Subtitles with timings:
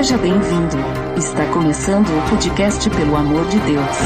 [0.00, 0.78] Seja bem-vindo.
[1.18, 3.96] Está começando o podcast Pelo Amor de Deus.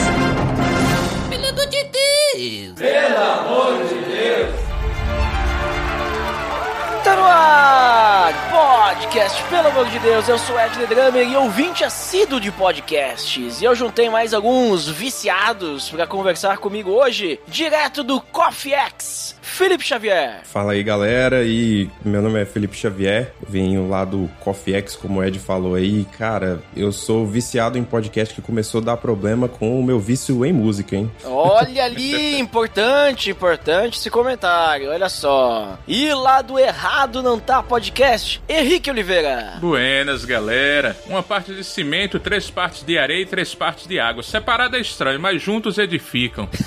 [1.30, 2.74] Pelo amor de Deus!
[2.76, 4.54] Pelo amor de Deus!
[7.04, 8.34] Tá no ar!
[8.96, 13.62] Podcast, pelo amor de Deus, eu sou Ed The Drummer e ouvinte assíduo de podcasts.
[13.62, 19.33] E eu juntei mais alguns viciados para conversar comigo hoje, direto do Coffee X.
[19.54, 20.40] Felipe Xavier.
[20.42, 21.44] Fala aí, galera.
[21.44, 23.32] E meu nome é Felipe Xavier.
[23.48, 26.04] Venho lá do Coffee X, como o Ed falou aí.
[26.18, 30.44] Cara, eu sou viciado em podcast que começou a dar problema com o meu vício
[30.44, 31.08] em música, hein?
[31.24, 34.90] Olha ali, importante, importante esse comentário.
[34.90, 35.78] Olha só.
[35.86, 38.42] E lá do errado não tá podcast.
[38.48, 39.58] Henrique Oliveira.
[39.60, 40.96] Buenas, galera.
[41.06, 44.24] Uma parte de cimento, três partes de areia e três partes de água.
[44.24, 46.48] Separado é estranho, mas juntos edificam.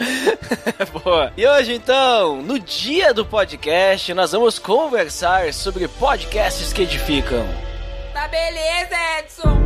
[1.04, 1.32] Boa.
[1.36, 7.46] E hoje, então, no dia do podcast, nós vamos conversar sobre podcasts que edificam.
[8.12, 9.60] Tá beleza, Edson.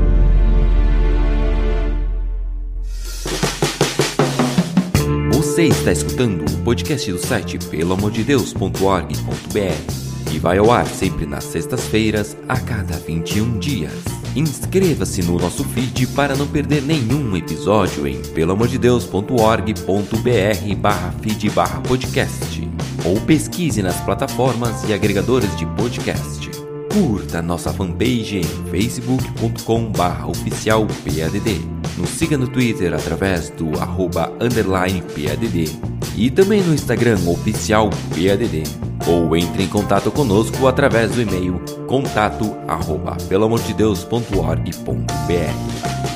[5.33, 12.37] Você está escutando o podcast do site peloamordedeus.org.br e vai ao ar sempre nas sextas-feiras,
[12.49, 14.24] a cada 21 dias.
[14.37, 22.69] Inscreva-se no nosso feed para não perder nenhum episódio em peloamordedeus.org.br barra feed barra podcast
[23.05, 26.64] ou pesquise nas plataformas e agregadores de podcast.
[26.95, 31.59] Curta nossa fanpage em facebook.com barra oficial PADD.
[31.99, 35.77] Nos siga no Twitter através do arroba underline PADD
[36.17, 38.63] e também no Instagram oficial PADD.
[39.09, 46.14] Ou entre em contato conosco através do e-mail contato arroba pelamordedeus.org.br.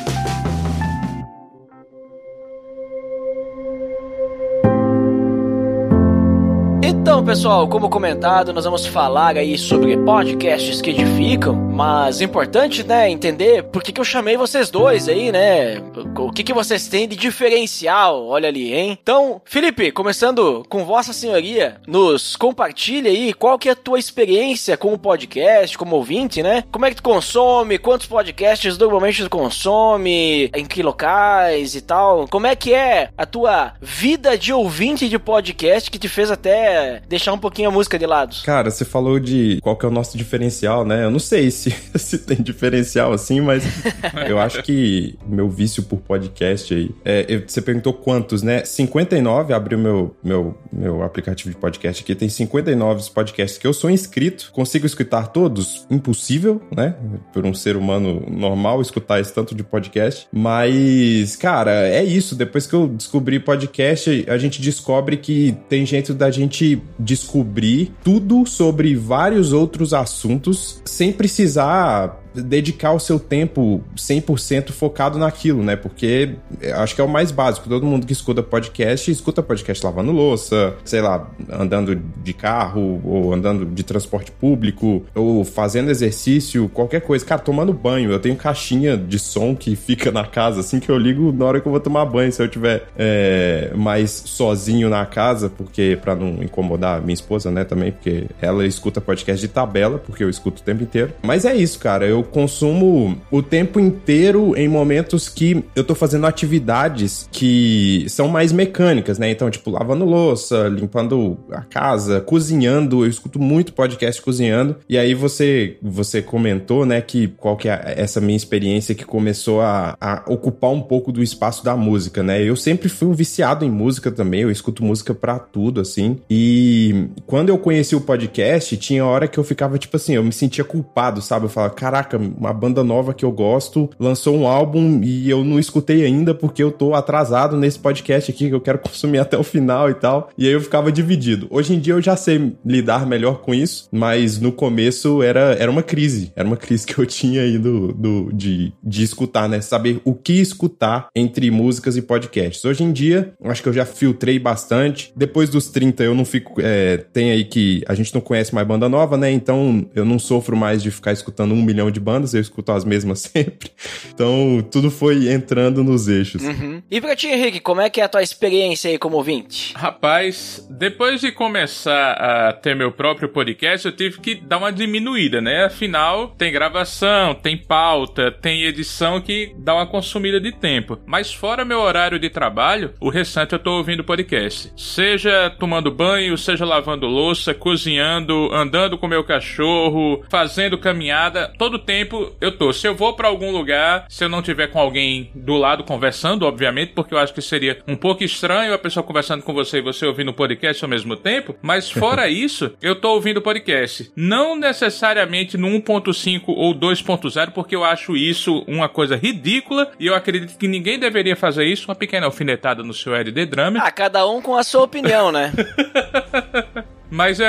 [6.90, 13.10] Então, pessoal, como comentado, nós vamos falar aí sobre podcasts que edificam, mas importante, né,
[13.10, 15.82] entender por que, que eu chamei vocês dois aí, né?
[16.16, 18.98] O que, que vocês têm de diferencial, olha ali, hein?
[19.02, 24.74] Então, Felipe, começando com Vossa Senhoria, nos compartilha aí qual que é a tua experiência
[24.74, 26.64] com o podcast, como ouvinte, né?
[26.72, 32.26] Como é que tu consome, quantos podcasts normalmente tu consome, em que locais e tal?
[32.28, 36.77] Como é que é a tua vida de ouvinte de podcast que te fez até
[37.08, 38.36] deixar um pouquinho a música de lado.
[38.44, 41.04] Cara, você falou de qual que é o nosso diferencial, né?
[41.04, 43.64] Eu não sei se, se tem diferencial assim, mas
[44.28, 46.90] eu acho que meu vício por podcast aí.
[47.04, 48.64] É, você perguntou quantos, né?
[48.64, 53.90] 59, abriu meu, meu, meu aplicativo de podcast aqui, tem 59 podcasts que eu sou
[53.90, 54.50] inscrito.
[54.52, 55.86] Consigo escutar todos?
[55.90, 56.94] Impossível, né?
[57.32, 60.28] Por um ser humano normal escutar esse tanto de podcast.
[60.32, 62.34] Mas, cara, é isso.
[62.34, 66.67] Depois que eu descobri podcast, a gente descobre que tem jeito da gente
[66.98, 75.62] descobrir tudo sobre vários outros assuntos sem precisar dedicar o seu tempo 100% focado naquilo,
[75.62, 75.76] né?
[75.76, 76.34] Porque
[76.74, 77.68] acho que é o mais básico.
[77.68, 83.32] Todo mundo que escuta podcast, escuta podcast lavando louça, sei lá, andando de carro, ou
[83.32, 87.24] andando de transporte público, ou fazendo exercício, qualquer coisa.
[87.24, 88.10] Cara, tomando banho.
[88.10, 91.60] Eu tenho caixinha de som que fica na casa, assim, que eu ligo na hora
[91.60, 96.14] que eu vou tomar banho, se eu tiver é, mais sozinho na casa, porque para
[96.14, 100.60] não incomodar minha esposa, né, também, porque ela escuta podcast de tabela, porque eu escuto
[100.60, 101.12] o tempo inteiro.
[101.22, 102.06] Mas é isso, cara.
[102.06, 108.52] Eu consumo o tempo inteiro em momentos que eu tô fazendo atividades que são mais
[108.52, 109.30] mecânicas, né?
[109.30, 113.04] Então, tipo, lavando louça, limpando a casa, cozinhando.
[113.04, 114.76] Eu escuto muito podcast cozinhando.
[114.88, 119.60] E aí você você comentou, né, que qual que é essa minha experiência que começou
[119.60, 122.42] a, a ocupar um pouco do espaço da música, né?
[122.42, 124.42] Eu sempre fui um viciado em música também.
[124.42, 126.18] Eu escuto música pra tudo, assim.
[126.30, 130.32] E quando eu conheci o podcast, tinha hora que eu ficava, tipo assim, eu me
[130.32, 131.46] sentia culpado, sabe?
[131.46, 135.58] Eu falava, caraca, uma banda nova que eu gosto lançou um álbum e eu não
[135.58, 139.42] escutei ainda porque eu tô atrasado nesse podcast aqui que eu quero consumir até o
[139.42, 140.30] final e tal.
[140.36, 141.46] E aí eu ficava dividido.
[141.50, 145.70] Hoje em dia eu já sei lidar melhor com isso, mas no começo era, era
[145.70, 146.32] uma crise.
[146.34, 149.60] Era uma crise que eu tinha aí do, do, de, de escutar, né?
[149.60, 152.64] Saber o que escutar entre músicas e podcasts.
[152.64, 155.12] Hoje em dia, acho que eu já filtrei bastante.
[155.16, 156.60] Depois dos 30 eu não fico.
[156.60, 159.30] É, tem aí que a gente não conhece mais banda nova, né?
[159.30, 162.72] Então eu não sofro mais de ficar escutando um milhão de de bandas, eu escuto
[162.72, 163.70] as mesmas sempre.
[164.12, 166.42] Então, tudo foi entrando nos eixos.
[166.42, 166.82] Uhum.
[166.90, 169.74] E pra ti, Henrique, como é que é a tua experiência aí como ouvinte?
[169.76, 175.40] Rapaz, depois de começar a ter meu próprio podcast, eu tive que dar uma diminuída,
[175.40, 175.64] né?
[175.64, 180.98] Afinal, tem gravação, tem pauta, tem edição que dá uma consumida de tempo.
[181.06, 184.72] Mas fora meu horário de trabalho, o restante eu tô ouvindo podcast.
[184.76, 192.36] Seja tomando banho, seja lavando louça, cozinhando, andando com meu cachorro, fazendo caminhada, todo tempo
[192.38, 192.70] eu tô.
[192.70, 196.44] Se eu vou para algum lugar, se eu não tiver com alguém do lado conversando,
[196.44, 199.82] obviamente, porque eu acho que seria um pouco estranho a pessoa conversando com você e
[199.82, 204.12] você ouvindo o podcast ao mesmo tempo, mas fora isso, eu tô ouvindo podcast.
[204.14, 210.14] Não necessariamente no 1.5 ou 2.0, porque eu acho isso uma coisa ridícula e eu
[210.14, 211.88] acredito que ninguém deveria fazer isso.
[211.88, 213.80] Uma pequena alfinetada no seu LD Drama.
[213.82, 215.52] Ah, cada um com a sua opinião, né?
[217.10, 217.42] Mas uh,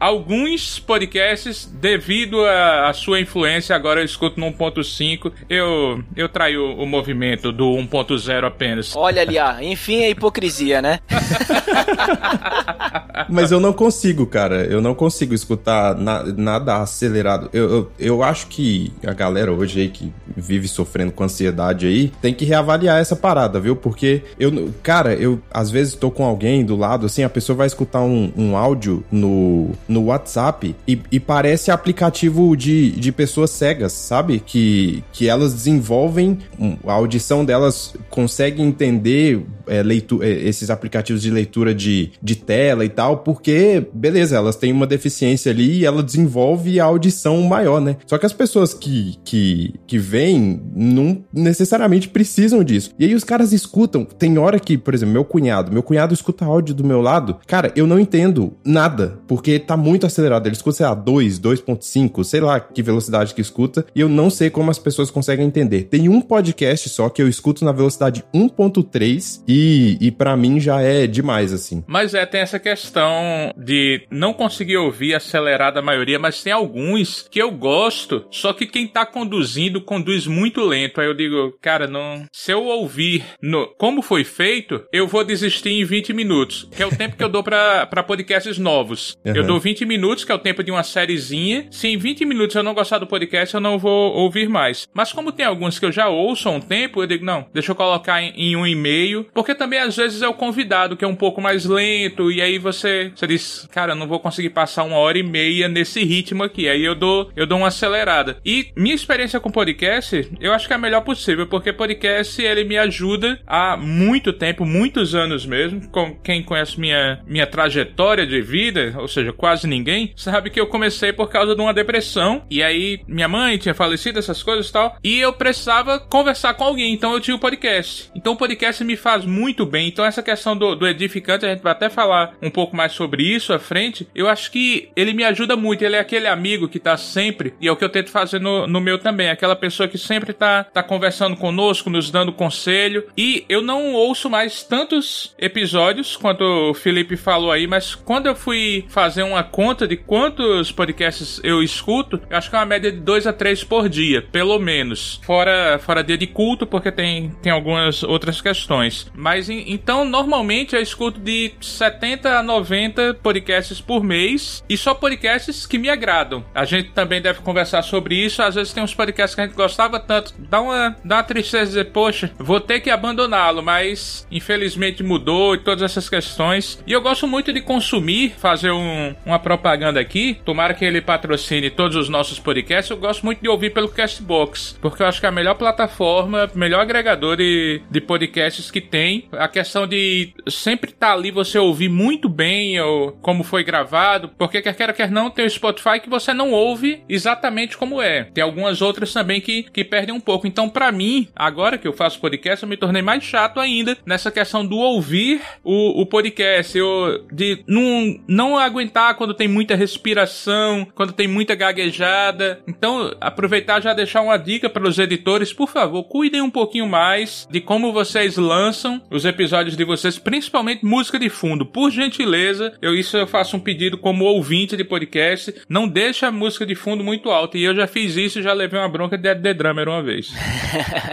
[0.00, 6.82] alguns podcasts, devido à sua influência, agora eu escuto no 1.5, eu, eu traio o,
[6.82, 8.96] o movimento do 1.0 apenas.
[8.96, 11.00] Olha ali, ah, enfim a hipocrisia, né?
[13.28, 14.64] Mas eu não consigo, cara.
[14.64, 17.48] Eu não consigo escutar na, nada acelerado.
[17.52, 22.12] Eu, eu, eu, acho que a galera hoje aí que vive sofrendo com ansiedade aí
[22.20, 23.76] tem que reavaliar essa parada, viu?
[23.76, 27.66] Porque eu, cara, eu às vezes tô com alguém do lado, assim, a pessoa vai
[27.66, 33.92] escutar um, um áudio no, no WhatsApp e, e parece aplicativo de, de pessoas cegas,
[33.92, 34.40] sabe?
[34.44, 36.38] Que, que elas desenvolvem,
[36.86, 42.84] a audição delas consegue entender é, leitura, é, esses aplicativos de leitura de, de tela
[42.84, 47.80] e tal, porque, beleza, elas têm uma deficiência ali e ela desenvolve a audição maior,
[47.80, 47.96] né?
[48.06, 52.90] Só que as pessoas que, que, que veem não necessariamente precisam disso.
[52.98, 54.04] E aí os caras escutam.
[54.04, 57.38] Tem hora que, por exemplo, meu cunhado, meu cunhado escuta áudio do meu lado.
[57.46, 58.91] Cara, eu não entendo nada,
[59.26, 60.46] porque tá muito acelerado.
[60.46, 64.30] Ele escuta, sei lá, 2, 2.5, sei lá que velocidade que escuta, e eu não
[64.30, 65.84] sei como as pessoas conseguem entender.
[65.84, 70.80] Tem um podcast só que eu escuto na velocidade 1.3 e, e para mim já
[70.80, 71.84] é demais, assim.
[71.86, 77.26] Mas é, tem essa questão de não conseguir ouvir acelerada a maioria, mas tem alguns
[77.30, 81.00] que eu gosto, só que quem tá conduzindo conduz muito lento.
[81.00, 82.24] Aí eu digo, cara, não.
[82.32, 86.86] Se eu ouvir no, como foi feito, eu vou desistir em 20 minutos, que é
[86.86, 88.81] o tempo que eu dou para podcasts novos.
[89.24, 89.34] Uhum.
[89.34, 91.66] Eu dou 20 minutos, que é o tempo de uma sériezinha.
[91.70, 94.88] Se em 20 minutos eu não gostar do podcast, eu não vou ouvir mais.
[94.92, 97.72] Mas como tem alguns que eu já ouço há um tempo, eu digo, não, deixa
[97.72, 101.08] eu colocar em, em um e-mail, porque também às vezes é o convidado que é
[101.08, 104.84] um pouco mais lento, e aí você, você diz, cara, eu não vou conseguir passar
[104.84, 106.68] uma hora e meia nesse ritmo aqui.
[106.68, 108.38] Aí eu dou, eu dou uma acelerada.
[108.44, 112.64] E minha experiência com podcast, eu acho que é a melhor possível, porque podcast ele
[112.64, 115.88] me ajuda há muito tempo, muitos anos mesmo.
[115.88, 120.66] Com quem conhece minha, minha trajetória de vida, ou seja, quase ninguém, sabe que eu
[120.66, 122.44] comecei por causa de uma depressão.
[122.50, 124.96] E aí minha mãe tinha falecido, essas coisas e tal.
[125.02, 128.10] E eu precisava conversar com alguém, então eu tinha o um podcast.
[128.14, 129.88] Então o podcast me faz muito bem.
[129.88, 133.22] Então essa questão do, do edificante, a gente vai até falar um pouco mais sobre
[133.22, 134.08] isso à frente.
[134.14, 135.82] Eu acho que ele me ajuda muito.
[135.82, 138.66] Ele é aquele amigo que tá sempre, e é o que eu tento fazer no,
[138.66, 139.30] no meu também.
[139.30, 143.06] Aquela pessoa que sempre tá, tá conversando conosco, nos dando conselho.
[143.16, 148.34] E eu não ouço mais tantos episódios quanto o Felipe falou aí, mas quando eu
[148.34, 148.58] fui
[148.88, 152.98] fazer uma conta de quantos podcasts eu escuto, eu acho que é uma média de
[152.98, 155.20] dois a três por dia, pelo menos.
[155.24, 159.10] Fora, fora dia de culto, porque tem, tem algumas outras questões.
[159.14, 165.66] Mas então, normalmente eu escuto de 70 a 90 podcasts por mês e só podcasts
[165.66, 166.44] que me agradam.
[166.54, 168.42] A gente também deve conversar sobre isso.
[168.42, 171.66] Às vezes tem uns podcasts que a gente gostava tanto, dá uma, dá uma tristeza
[171.66, 176.82] dizer, poxa, vou ter que abandoná-lo, mas infelizmente mudou e todas essas questões.
[176.86, 180.38] E eu gosto muito de consumir, fazer um, uma propaganda aqui.
[180.44, 182.90] Tomara que ele patrocine todos os nossos podcasts.
[182.90, 186.50] Eu gosto muito de ouvir pelo Castbox, porque eu acho que é a melhor plataforma,
[186.54, 189.28] melhor agregador de, de podcasts que tem.
[189.32, 194.28] A questão de sempre estar tá ali, você ouvir muito bem ou como foi gravado,
[194.36, 198.24] porque quer queira, quer não, tem o Spotify que você não ouve exatamente como é.
[198.24, 200.46] Tem algumas outras também que, que perdem um pouco.
[200.46, 204.30] Então, para mim, agora que eu faço podcast, eu me tornei mais chato ainda nessa
[204.30, 210.86] questão do ouvir o, o podcast, eu, de não, não aguentar quando tem muita respiração,
[210.94, 212.60] quando tem muita gaguejada.
[212.66, 217.46] Então, aproveitar já deixar uma dica para os editores, por favor, cuidem um pouquinho mais
[217.50, 221.66] de como vocês lançam os episódios de vocês, principalmente música de fundo.
[221.66, 226.32] Por gentileza, eu isso eu faço um pedido como ouvinte de podcast, não deixa a
[226.32, 227.58] música de fundo muito alta.
[227.58, 230.32] E eu já fiz isso e já levei uma bronca de The Drummer uma vez.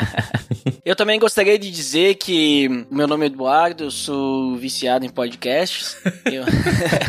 [0.85, 5.97] eu também gostaria de dizer que meu nome é Eduardo, eu sou viciado em podcasts.
[6.25, 6.43] Eu...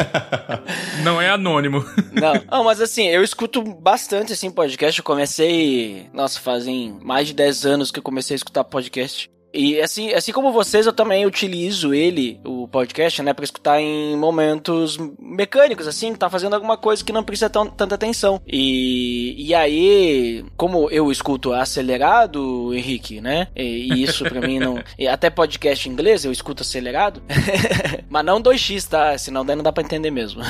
[1.03, 1.85] Não é anônimo.
[2.13, 2.33] Não.
[2.51, 4.99] Não, mas assim, eu escuto bastante assim podcast.
[4.99, 9.31] Eu comecei, nossa, fazem mais de 10 anos que eu comecei a escutar podcast.
[9.53, 14.17] E assim, assim como vocês, eu também utilizo ele, o podcast, né, para escutar em
[14.17, 18.41] momentos mecânicos, assim, tá fazendo alguma coisa que não precisa tão, tanta atenção.
[18.47, 24.83] E, e aí, como eu escuto acelerado, Henrique, né, e, e isso para mim não.
[25.11, 27.23] até podcast em inglês eu escuto acelerado,
[28.09, 29.19] mas não 2x, tá?
[29.19, 30.43] Senão daí não dá pra entender mesmo.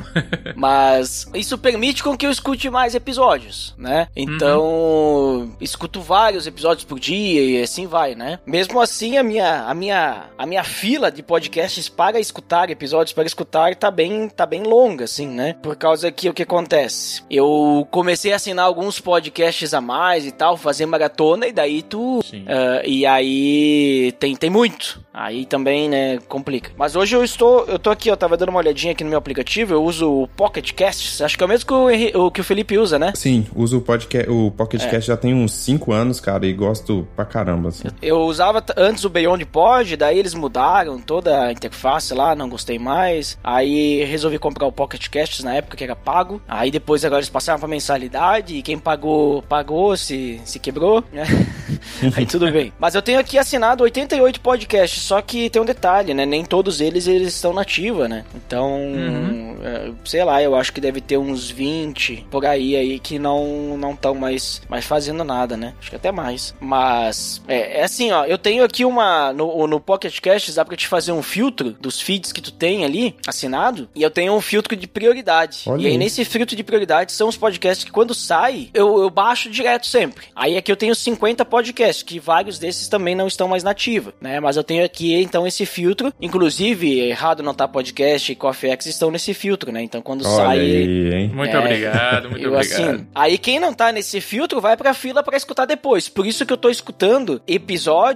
[0.56, 4.08] mas isso permite com que eu escute mais episódios, né?
[4.16, 5.56] Então, uhum.
[5.60, 8.38] escuto vários episódios por dia e assim vai, né?
[8.46, 13.26] Mesmo assim, a minha, a minha, a minha fila de podcasts para escutar, episódios para
[13.26, 15.56] escutar, tá bem, tá bem longa, assim, né?
[15.60, 17.24] Por causa que o que acontece?
[17.28, 22.20] Eu comecei a assinar alguns podcasts a mais e tal, fazer maratona, e daí tu.
[22.20, 25.04] Uh, e aí tem, tem muito.
[25.12, 26.70] Aí também, né, complica.
[26.76, 29.18] Mas hoje eu estou, eu tô aqui, eu tava dando uma olhadinha aqui no meu
[29.18, 31.72] aplicativo, eu uso o Pocket Casts, acho que é o mesmo que
[32.14, 33.12] o, o que o Felipe usa, né?
[33.16, 34.88] Sim, uso o podcast, o Pocket é.
[34.88, 37.88] Cast já tem uns 5 anos, cara, e gosto pra caramba, assim.
[38.02, 42.78] Eu usava antes o Beyond Pod, daí eles mudaram toda a interface lá, não gostei
[42.78, 43.38] mais.
[43.42, 46.40] Aí resolvi comprar o Pocket Casts na época que era pago.
[46.46, 51.24] Aí depois agora eles passaram pra mensalidade e quem pagou, pagou, se, se quebrou, né?
[52.16, 52.72] Aí tudo bem.
[52.78, 56.26] Mas eu tenho aqui assinado 88 podcasts, só que tem um detalhe, né?
[56.26, 58.24] Nem todos eles eles estão nativa, né?
[58.34, 59.56] Então, uhum.
[59.62, 63.76] É, sei lá, eu acho que deve ter uns 20 por aí aí que não
[63.76, 65.74] não estão mais mais fazendo nada, né?
[65.80, 66.54] Acho que até mais.
[66.60, 69.32] Mas é, é assim, ó, eu tenho aqui uma.
[69.32, 72.84] No, no Pocket Cast dá pra te fazer um filtro dos feeds que tu tem
[72.84, 75.62] ali, assinado, e eu tenho um filtro de prioridade.
[75.66, 79.10] Olha e aí, nesse filtro de prioridade, são os podcasts que quando sai, eu, eu
[79.10, 80.26] baixo direto sempre.
[80.34, 84.40] Aí aqui eu tenho 50 podcasts, que vários desses também não estão mais nativa, né?
[84.40, 86.12] Mas eu tenho aqui, então, esse filtro.
[86.20, 89.82] Inclusive, Errado Não Tá Podcast e Coffee X estão nesse filtro, né?
[89.82, 90.58] Então, quando Olha sai.
[90.60, 91.32] Aí, hein?
[91.34, 92.82] Muito é, obrigado, muito eu, obrigado.
[92.82, 96.08] Assim, aí, quem não tá nesse filtro vai pra fila para escutar depois.
[96.08, 97.40] Por isso que eu tô escutando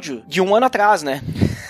[0.00, 1.20] episódio de um ano atrás, né?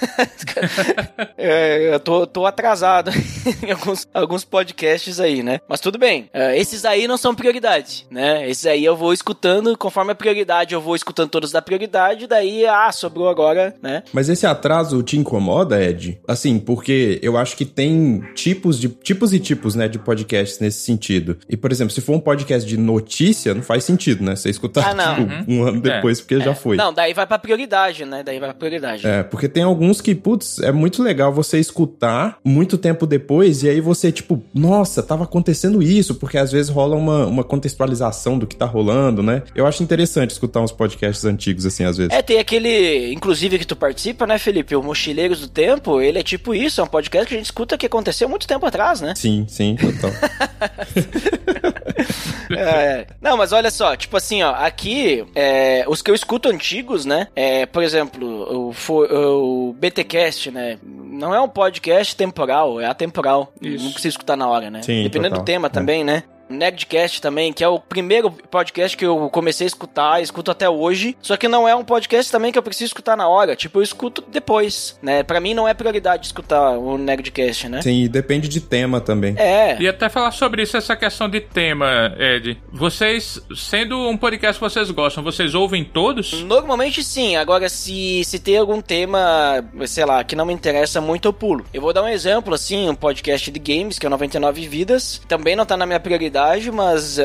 [1.37, 3.11] é, eu tô, tô atrasado
[3.67, 5.61] em alguns, alguns podcasts aí, né?
[5.69, 6.29] Mas tudo bem.
[6.33, 8.49] É, esses aí não são prioridade, né?
[8.49, 12.67] Esses aí eu vou escutando, conforme a prioridade, eu vou escutando todos da prioridade, daí,
[12.67, 14.03] ah, sobrou agora, né?
[14.13, 16.21] Mas esse atraso te incomoda, Ed?
[16.27, 20.81] Assim, porque eu acho que tem tipos de tipos e tipos, né, de podcasts nesse
[20.81, 21.39] sentido.
[21.49, 24.37] E, por exemplo, se for um podcast de notícia, não faz sentido, né?
[24.37, 25.45] Você escutar ah, tipo, uhum.
[25.61, 25.81] um ano é.
[25.81, 26.23] depois, é.
[26.23, 26.41] porque é.
[26.41, 26.77] já foi.
[26.77, 28.23] Não, daí vai pra prioridade, né?
[28.23, 29.07] Daí vai pra prioridade.
[29.07, 33.71] É, porque tem alguns que, putz, é muito legal você escutar muito tempo depois e
[33.71, 38.47] aí você, tipo, nossa, tava acontecendo isso, porque às vezes rola uma, uma contextualização do
[38.47, 39.43] que tá rolando, né?
[39.55, 42.13] Eu acho interessante escutar uns podcasts antigos, assim, às vezes.
[42.13, 44.77] É, tem aquele, inclusive, que tu participa, né, Felipe?
[44.77, 47.79] O Mochileiros do Tempo, ele é tipo isso, é um podcast que a gente escuta
[47.79, 49.15] que aconteceu muito tempo atrás, né?
[49.17, 50.11] Sim, sim, total.
[52.57, 57.05] é, não, mas olha só, tipo assim, ó, aqui, é, os que eu escuto antigos,
[57.05, 57.29] né?
[57.35, 60.79] É, por exemplo, o, o BTcast, né?
[60.83, 63.53] Não é um podcast temporal, é atemporal.
[63.61, 63.85] Isso.
[63.85, 64.83] Não precisa escutar na hora, né?
[64.83, 65.45] Sim, Dependendo total.
[65.45, 65.71] do tema é.
[65.71, 66.25] também, né?
[66.51, 71.17] Nerdcast também, que é o primeiro podcast que eu comecei a escutar, escuto até hoje.
[71.23, 73.55] Só que não é um podcast também que eu preciso escutar na hora.
[73.55, 75.23] Tipo, eu escuto depois, né?
[75.23, 77.83] Pra mim não é prioridade escutar o Nerdcast, né?
[77.83, 79.35] Sim, depende de tema também.
[79.39, 79.81] É.
[79.81, 82.61] E até falar sobre isso, essa questão de tema, Ed.
[82.73, 86.43] Vocês, sendo um podcast que vocês gostam, vocês ouvem todos?
[86.43, 87.37] Normalmente sim.
[87.37, 91.65] Agora, se, se tem algum tema, sei lá, que não me interessa muito, eu pulo.
[91.73, 95.21] Eu vou dar um exemplo, assim, um podcast de games, que é 99 Vidas.
[95.29, 96.40] Também não tá na minha prioridade
[96.73, 97.23] mas uh,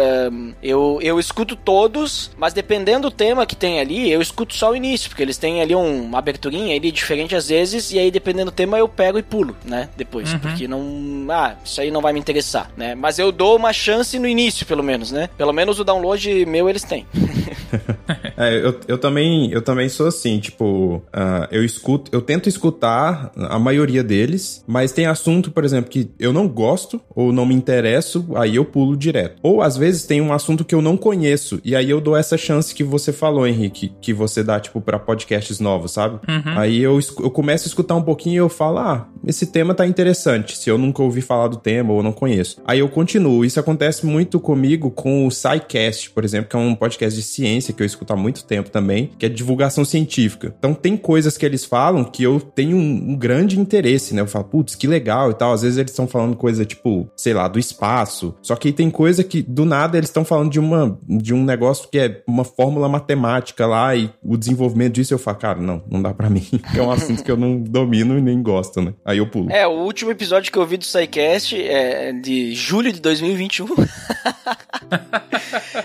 [0.61, 4.75] eu, eu escuto todos, mas dependendo do tema que tem ali, eu escuto só o
[4.75, 8.51] início, porque eles têm ali um, uma aberturinha ali diferente às vezes, e aí dependendo
[8.51, 9.89] do tema eu pego e pulo, né?
[9.95, 10.39] Depois, uhum.
[10.39, 10.81] porque não.
[11.29, 12.95] Ah, isso aí não vai me interessar, né?
[12.95, 15.29] Mas eu dou uma chance no início, pelo menos, né?
[15.37, 17.05] Pelo menos o download meu eles têm.
[18.37, 23.31] é, eu, eu, também, eu também sou assim, tipo, uh, eu escuto, eu tento escutar
[23.35, 27.55] a maioria deles, mas tem assunto, por exemplo, que eu não gosto ou não me
[27.55, 29.39] interesso, aí eu pulo direto.
[29.41, 32.37] Ou às vezes tem um assunto que eu não conheço, e aí eu dou essa
[32.37, 36.19] chance que você falou, Henrique, que você dá, tipo, para podcasts novos, sabe?
[36.27, 36.57] Uhum.
[36.57, 39.87] Aí eu, eu começo a escutar um pouquinho e eu falo, ah, esse tema tá
[39.87, 42.61] interessante, se eu nunca ouvi falar do tema ou não conheço.
[42.65, 43.43] Aí eu continuo.
[43.43, 47.73] Isso acontece muito comigo com o SciCast, por exemplo, que é um podcast de ciência
[47.73, 50.53] que eu escuto há muito tempo também, que é divulgação científica.
[50.57, 54.21] Então tem coisas que eles falam que eu tenho um, um grande interesse, né?
[54.21, 55.53] Eu falo, putz, que legal e tal.
[55.53, 58.35] Às vezes eles estão falando coisa tipo, sei lá, do espaço.
[58.41, 61.87] Só que tem coisa que do nada eles estão falando de uma de um negócio
[61.89, 66.01] que é uma fórmula matemática lá e o desenvolvimento disso eu falo, cara, não, não
[66.01, 68.93] dá para mim, é um assunto que eu não domino e nem gosto, né?
[69.05, 69.51] Aí eu pulo.
[69.51, 73.67] É, o último episódio que eu vi do SciCast é de julho de 2021.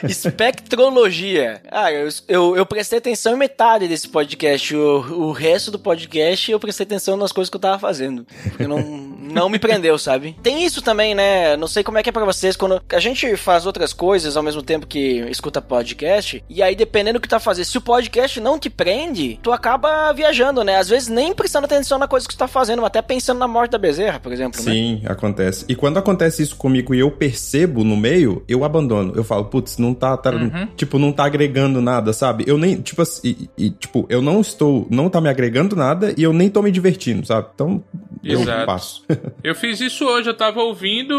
[0.08, 1.60] Espectrologia.
[1.70, 4.76] Ah, eu, eu, eu, prestei atenção em metade desse podcast.
[4.76, 8.24] O, o resto do podcast eu prestei atenção nas coisas que eu tava fazendo.
[8.44, 8.78] Porque não,
[9.30, 10.36] não me prendeu, sabe?
[10.42, 11.56] Tem isso também, né?
[11.56, 12.56] Não sei como é que é pra vocês.
[12.56, 17.18] Quando a gente faz outras coisas ao mesmo tempo que escuta podcast, e aí dependendo
[17.18, 20.76] do que tá fazendo, se o podcast não te prende, tu acaba viajando, né?
[20.76, 23.72] Às vezes nem prestando atenção na coisa que tu tá fazendo, até pensando na morte
[23.72, 24.62] da bezerra, por exemplo.
[24.62, 24.72] Né?
[24.72, 25.10] Sim, né?
[25.10, 25.64] acontece.
[25.68, 29.12] E quando acontece isso comigo e eu percebo no meio, eu abandono.
[29.14, 30.68] Eu falo, putz, não tá, tá uhum.
[30.76, 32.44] tipo, não tá agregando nada, sabe?
[32.46, 36.14] Eu nem, tipo assim, e, e, tipo, eu não estou, não tá me agregando nada
[36.16, 37.48] e eu nem tô me divertindo, sabe?
[37.54, 37.82] Então,
[38.22, 38.60] Exato.
[38.60, 39.04] eu passo.
[39.42, 41.14] eu fiz isso hoje, eu tava ouvindo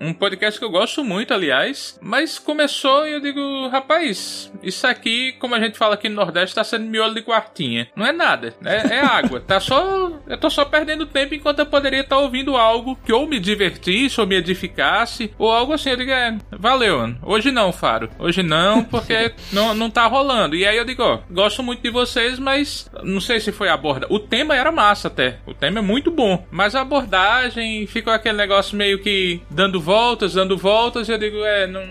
[0.00, 5.32] um podcast que eu gosto muito, aliás, mas começou e eu digo, rapaz, isso aqui,
[5.38, 7.88] como a gente fala aqui no Nordeste, tá sendo miolo de quartinha.
[7.94, 9.40] Não é nada, é, é água.
[9.40, 13.12] tá só, eu tô só perdendo tempo enquanto eu poderia estar tá ouvindo algo que
[13.12, 15.90] ou me divertisse ou me edificasse, ou algo assim.
[15.90, 18.10] Eu digo, é, valeu, hoje não, Faro.
[18.18, 20.56] Hoje não, porque não, não tá rolando.
[20.56, 23.74] E aí eu digo, ó, gosto muito de vocês, mas não sei se foi a
[23.74, 24.06] aborda.
[24.10, 25.38] O tema era massa até.
[25.46, 26.46] O tema é muito bom.
[26.50, 27.39] Mas a abordagem
[27.88, 31.82] ficou aquele negócio meio que dando voltas, dando voltas, e eu digo, é, não,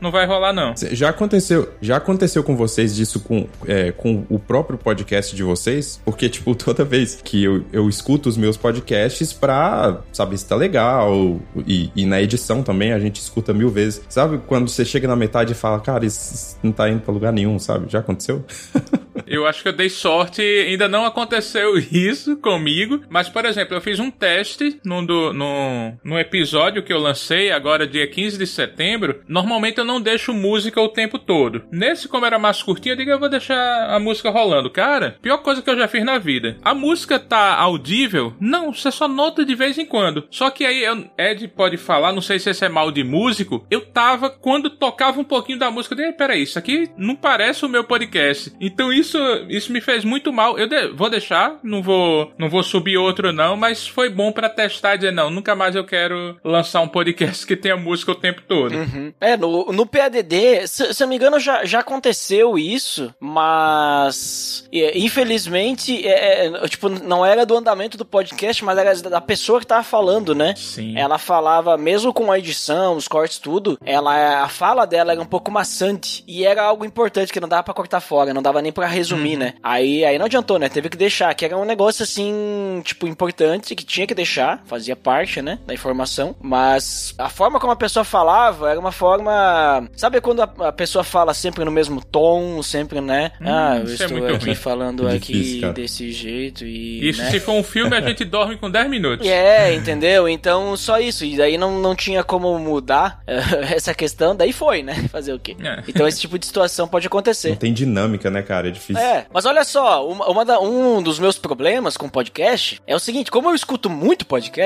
[0.00, 0.74] não vai rolar, não.
[0.92, 6.00] Já aconteceu, já aconteceu com vocês disso com, é, com o próprio podcast de vocês?
[6.04, 10.56] Porque, tipo, toda vez que eu, eu escuto os meus podcasts pra saber se tá
[10.56, 14.02] legal, e, e na edição também a gente escuta mil vezes.
[14.08, 17.32] Sabe quando você chega na metade e fala, cara, isso não tá indo pra lugar
[17.32, 17.90] nenhum, sabe?
[17.90, 18.44] Já aconteceu?
[19.26, 23.80] eu acho que eu dei sorte, ainda não aconteceu isso comigo, mas, por exemplo, eu
[23.80, 29.22] fiz um teste num, do, episódio que eu lancei agora, dia 15 de setembro.
[29.28, 31.62] Normalmente eu não deixo música o tempo todo.
[31.70, 34.70] Nesse, como era mais curtinho, eu digo, eu vou deixar a música rolando.
[34.70, 36.56] Cara, pior coisa que eu já fiz na vida.
[36.62, 38.34] A música tá audível?
[38.40, 40.26] Não, você só nota de vez em quando.
[40.30, 43.66] Só que aí, eu, Ed pode falar, não sei se esse é mal de músico,
[43.70, 47.64] eu tava, quando tocava um pouquinho da música, eu disse, peraí, isso aqui não parece
[47.64, 48.52] o meu podcast.
[48.60, 49.18] Então isso,
[49.48, 50.58] isso me fez muito mal.
[50.58, 54.48] Eu de, vou deixar, não vou, não vou subir outro não, mas foi bom para
[54.48, 58.14] testar e dizer, não, nunca mais eu quero lançar um podcast que tenha música o
[58.14, 58.74] tempo todo.
[58.74, 59.12] Uhum.
[59.20, 64.68] É, no, no PADD, se, se eu não me engano, já, já aconteceu isso, mas
[64.72, 69.60] é, infelizmente, é, é, tipo, não era do andamento do podcast, mas era da pessoa
[69.60, 70.54] que tava falando, né?
[70.56, 70.98] Sim.
[70.98, 75.26] Ela falava, mesmo com a edição, os cortes, tudo, ela, a fala dela era um
[75.26, 78.72] pouco maçante e era algo importante que não dava para cortar fora, não dava nem
[78.72, 79.40] para resumir, uhum.
[79.40, 79.54] né?
[79.62, 80.68] Aí, aí não adiantou, né?
[80.68, 84.94] Teve que deixar, que era um negócio assim, tipo, importante, que tinha que deixar, fazia
[84.94, 89.88] parte, né, da informação, mas a forma como a pessoa falava era uma forma.
[89.96, 93.32] Sabe quando a, a pessoa fala sempre no mesmo tom, sempre, né?
[93.40, 94.54] Hum, ah, eu é estou é aqui ruim.
[94.54, 97.08] falando é aqui desse jeito e.
[97.08, 97.30] Isso, né?
[97.30, 99.26] se for um filme, a gente dorme com 10 minutos.
[99.38, 100.28] É, entendeu?
[100.28, 101.24] Então, só isso.
[101.24, 104.94] E daí não, não tinha como mudar essa questão, daí foi, né?
[105.10, 105.56] Fazer o quê?
[105.62, 105.82] É.
[105.86, 107.50] Então, esse tipo de situação pode acontecer.
[107.50, 108.68] Não tem dinâmica, né, cara?
[108.68, 109.02] É difícil.
[109.02, 112.98] É, mas olha só, uma, uma da, um dos meus problemas com podcast é o
[112.98, 114.57] seguinte: como eu escuto muito podcast,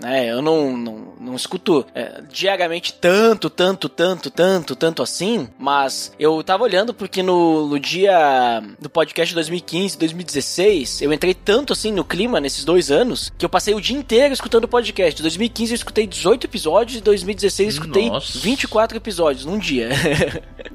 [0.00, 0.30] né?
[0.30, 6.42] Eu não, não, não escuto é, diariamente tanto, tanto, tanto, tanto, tanto assim, mas eu
[6.42, 12.04] tava olhando porque no, no dia do podcast 2015, 2016, eu entrei tanto assim no
[12.04, 15.20] clima nesses dois anos que eu passei o dia inteiro escutando podcast.
[15.20, 18.38] Em 2015 eu escutei 18 episódios, em 2016 eu escutei Nossa.
[18.38, 19.88] 24 episódios num dia.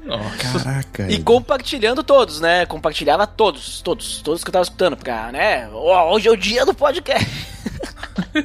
[0.04, 0.58] Nossa.
[0.58, 1.10] Caraca.
[1.10, 2.66] E compartilhando todos, né?
[2.66, 5.68] Compartilhava todos, todos, todos que eu tava escutando, porque, né?
[5.70, 7.54] Hoje é o dia do podcast.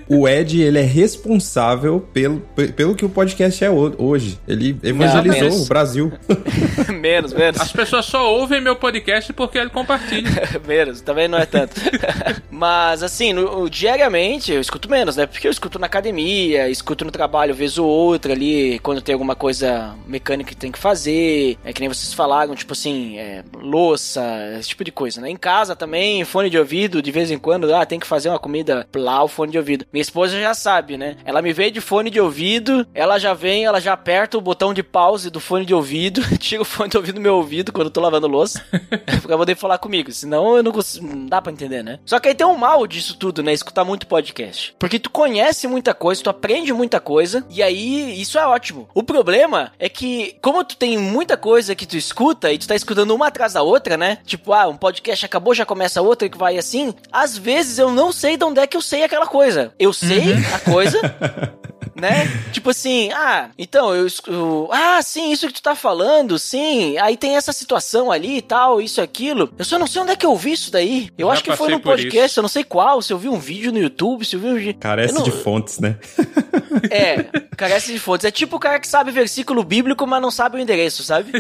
[0.08, 2.39] o Ed, ele é responsável pelo,
[2.75, 4.39] pelo que o podcast é hoje.
[4.47, 6.12] Ele evangelizou Não, o Brasil.
[6.99, 7.62] menos, menos.
[7.62, 10.29] As pessoas só ouvem meu podcast porque ele compartilha.
[10.67, 11.75] menos, também não é tanto.
[12.49, 15.25] Mas, assim, no, diariamente eu escuto menos, né?
[15.25, 19.36] Porque eu escuto na academia, escuto no trabalho, vez ou outra ali, quando tem alguma
[19.36, 21.58] coisa mecânica que tem que fazer.
[21.63, 24.21] É que nem vocês falaram, tipo assim, é, louça,
[24.60, 25.29] esse tipo de coisa, né?
[25.29, 28.39] Em casa também, fone de ouvido, de vez em quando, ah, tem que fazer uma
[28.39, 29.86] comida, lá o fone de ouvido.
[29.91, 31.15] Minha esposa já sabe, né?
[31.24, 34.74] Ela me vê de fone de ouvido, ela já vem, ela já aperta o botão
[34.74, 37.88] de pause do fone de ouvido, tira o fone de ouvido do meu ouvido quando
[37.88, 38.65] eu tô lavando louça,
[39.22, 40.12] pra poder falar comigo.
[40.12, 42.00] Senão eu não consigo, não dá pra entender, né?
[42.06, 43.54] Só que aí tem um mal disso tudo, né?
[43.54, 44.76] Escutar muito podcast.
[44.80, 48.89] Porque tu conhece muita coisa, tu aprende muita coisa, e aí isso é ótimo.
[48.93, 52.76] O problema é que, como tu tem muita coisa que tu escuta e tu tá
[52.76, 54.17] escutando uma atrás da outra, né?
[54.26, 56.93] Tipo, ah, um podcast acabou, já começa outra que vai assim.
[57.12, 59.74] Às vezes eu não sei de onde é que eu sei aquela coisa.
[59.78, 60.55] Eu sei uhum.
[60.55, 60.99] a coisa.
[61.99, 62.27] né?
[62.51, 66.97] Tipo assim, ah, então eu, eu, Ah, sim, isso que tu tá falando, sim.
[66.97, 69.51] Aí tem essa situação ali e tal, isso aquilo.
[69.57, 71.09] Eu só não sei onde é que eu vi isso daí.
[71.17, 73.01] Eu Já acho que foi no podcast, eu não sei qual.
[73.01, 74.73] Se eu vi um vídeo no YouTube, se eu vi um.
[74.73, 75.23] Carece não...
[75.23, 75.97] de fontes, né?
[76.89, 77.24] É,
[77.56, 78.26] carece de fontes.
[78.26, 81.32] É tipo o cara que sabe versículo bíblico, mas não sabe o endereço, sabe?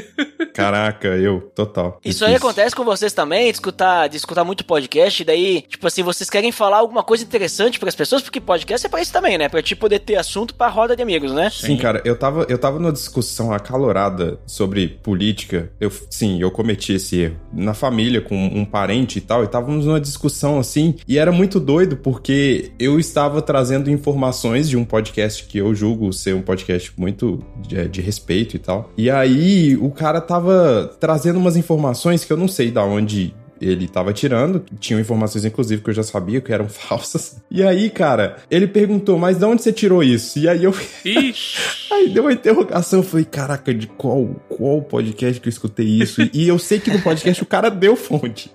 [0.53, 1.99] Caraca, eu, total.
[2.03, 5.85] Isso aí acontece com vocês também, de escutar, de escutar muito podcast, e daí, tipo
[5.87, 9.13] assim, vocês querem falar alguma coisa interessante para as pessoas, porque podcast é pra isso
[9.13, 9.47] também, né?
[9.47, 11.49] Pra te poder ter assunto pra roda de amigos, né?
[11.49, 15.71] Sim, cara, eu tava, eu tava numa discussão acalorada sobre política.
[15.79, 17.39] Eu, sim, eu cometi esse erro.
[17.53, 21.59] Na família, com um parente e tal, e estávamos numa discussão assim, e era muito
[21.59, 26.91] doido porque eu estava trazendo informações de um podcast que eu julgo ser um podcast
[26.97, 28.91] muito de, de respeito e tal.
[28.97, 33.87] E aí o cara tava trazendo umas informações que eu não sei da onde ele
[33.87, 37.37] tava tirando, tinham informações, inclusive, que eu já sabia que eram falsas.
[37.49, 40.39] E aí, cara, ele perguntou, mas de onde você tirou isso?
[40.39, 40.73] E aí eu.
[41.05, 41.93] Ixi.
[41.93, 46.21] aí deu uma interrogação, eu falei, caraca, de qual, qual podcast que eu escutei isso?
[46.33, 48.51] E, eu sei que no podcast o cara deu fonte.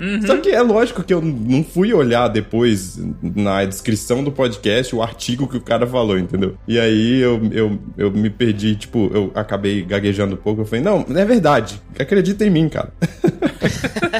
[0.00, 0.26] Uhum.
[0.26, 5.02] Só que é lógico que eu não fui olhar depois na descrição do podcast o
[5.02, 6.56] artigo que o cara falou, entendeu?
[6.66, 10.62] E aí eu, eu, eu me perdi, tipo, eu acabei gaguejando um pouco.
[10.62, 11.80] Eu falei, não, é verdade.
[11.98, 12.92] Acredita em mim, cara.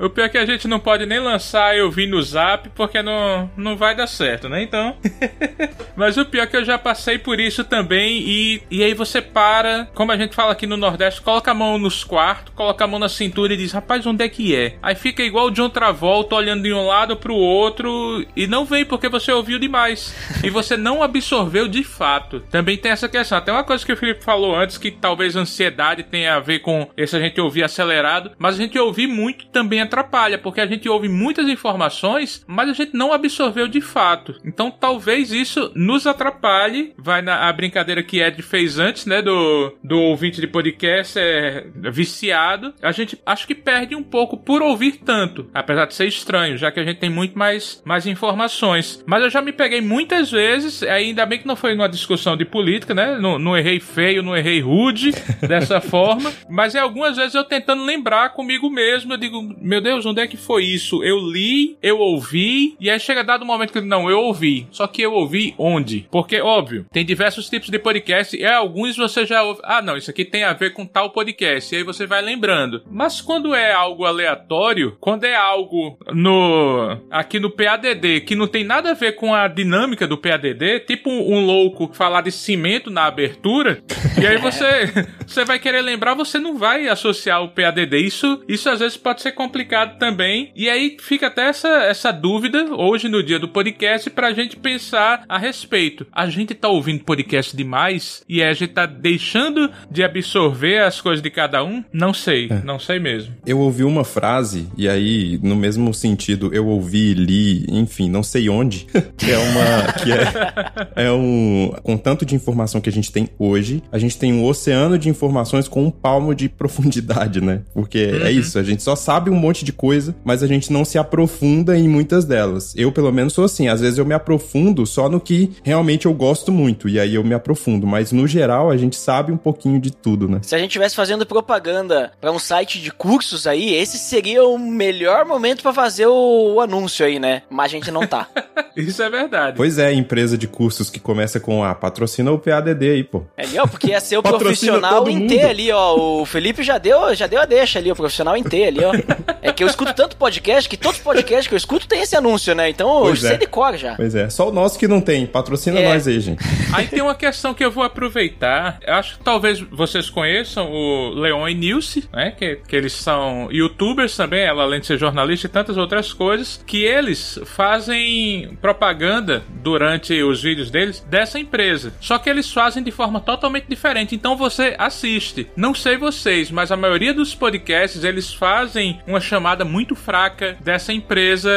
[0.00, 3.02] o pior é que a gente não pode nem lançar eu vi no zap porque
[3.02, 4.62] não, não vai dar certo, né?
[4.62, 4.96] Então.
[5.94, 9.20] Mas o pior é que eu já passei por isso também e, e aí você
[9.20, 12.88] para, como a gente fala aqui no Nordeste, coloca a mão nos quartos, coloca a
[12.88, 14.76] mão na cintura e diz: rapaz, onde é que é?
[14.82, 18.84] Aí fica igual o John Travolta olhando de um lado pro outro e não vem
[18.84, 22.40] porque você ouviu demais e você não absorveu de fato.
[22.50, 23.36] Também tem essa questão.
[23.36, 26.88] Até uma coisa que o Felipe falou antes que talvez ansiedade tenha a ver com
[26.96, 30.88] esse a gente ouvir acelerado, mas a gente ouvir muito também atrapalha, porque a gente
[30.88, 34.36] ouve muitas informações, mas a gente não absorveu de fato.
[34.44, 36.94] Então talvez isso nos atrapalhe.
[36.96, 41.66] Vai na a brincadeira que Ed fez antes, né, do, do ouvinte de podcast é
[41.90, 42.72] viciado.
[42.82, 46.70] A gente acho que perde um pouco por ouvir tanto, apesar de ser estranho, já
[46.70, 49.02] que a gente tem muito mais, mais informações.
[49.06, 52.44] Mas eu já me peguei muitas vezes, ainda bem que não foi numa discussão de
[52.44, 53.18] política, né?
[53.18, 55.12] Não, não errei feio, não errei rude
[55.46, 59.79] dessa forma, mas é algumas vezes eu tentando lembrar comigo comigo mesmo, eu digo, meu
[59.80, 61.02] Deus, onde é que foi isso?
[61.02, 64.66] Eu li, eu ouvi, e aí chega dado um momento que não, eu ouvi.
[64.70, 66.06] Só que eu ouvi onde?
[66.10, 70.10] Porque, óbvio, tem diversos tipos de podcast, e alguns você já ouve, ah, não, isso
[70.10, 72.82] aqui tem a ver com tal podcast, e aí você vai lembrando.
[72.90, 78.64] Mas quando é algo aleatório, quando é algo no aqui no PADD que não tem
[78.64, 82.90] nada a ver com a dinâmica do PADD, tipo um, um louco falar de cimento
[82.90, 83.82] na abertura,
[84.20, 84.90] e aí você
[85.26, 87.96] você vai querer lembrar, você não vai associar o PADD.
[87.98, 90.50] Isso isso às vezes pode ser complicado também.
[90.54, 95.24] E aí fica até essa, essa dúvida hoje no dia do podcast pra gente pensar
[95.28, 96.06] a respeito.
[96.12, 101.22] A gente tá ouvindo podcast demais e a gente tá deixando de absorver as coisas
[101.22, 101.84] de cada um?
[101.92, 102.62] Não sei, é.
[102.64, 103.34] não sei mesmo.
[103.46, 108.48] Eu ouvi uma frase e aí no mesmo sentido eu ouvi, li, enfim, não sei
[108.48, 113.10] onde, que é uma que é, é um com tanto de informação que a gente
[113.10, 117.62] tem hoje, a gente tem um oceano de informações com um palmo de profundidade, né?
[117.72, 118.26] Porque é uhum.
[118.26, 120.98] é isso, a gente só sabe um monte de coisa, mas a gente não se
[120.98, 122.72] aprofunda em muitas delas.
[122.76, 123.68] Eu, pelo menos, sou assim.
[123.68, 127.22] Às vezes eu me aprofundo só no que realmente eu gosto muito, e aí eu
[127.22, 127.86] me aprofundo.
[127.86, 130.40] Mas no geral, a gente sabe um pouquinho de tudo, né?
[130.42, 134.58] Se a gente estivesse fazendo propaganda para um site de cursos aí, esse seria o
[134.58, 137.42] melhor momento para fazer o, anúncio aí, né?
[137.50, 138.28] Mas a gente não tá.
[138.76, 139.56] Isso é verdade.
[139.56, 143.22] Pois é, empresa de cursos que começa com a patrocina o PADD aí, pô.
[143.36, 145.94] É, porque ia ser o profissional em T ali, ó.
[145.94, 148.92] O Felipe já deu, já deu a deixa ali, o profissional canal inteiro ali, ó.
[149.42, 152.16] É que eu escuto tanto podcast que todos os podcasts que eu escuto tem esse
[152.16, 152.68] anúncio, né?
[152.70, 153.36] Então eu sei é.
[153.36, 153.96] de cor já.
[153.96, 155.26] Pois é, só o nosso que não tem.
[155.26, 155.88] Patrocina é.
[155.88, 156.40] nós aí, gente.
[156.72, 158.78] Aí tem uma questão que eu vou aproveitar.
[158.86, 162.30] Eu acho que talvez vocês conheçam o Leon e Nilce, né?
[162.30, 166.62] Que, que eles são youtubers também, ela além de ser jornalista e tantas outras coisas,
[166.64, 171.92] que eles fazem propaganda durante os vídeos deles dessa empresa.
[172.00, 174.14] Só que eles fazem de forma totalmente diferente.
[174.14, 175.48] Então você assiste.
[175.56, 180.56] Não sei vocês, mas a maioria dos podcasts eles eles fazem uma chamada muito fraca
[180.60, 181.50] dessa empresa,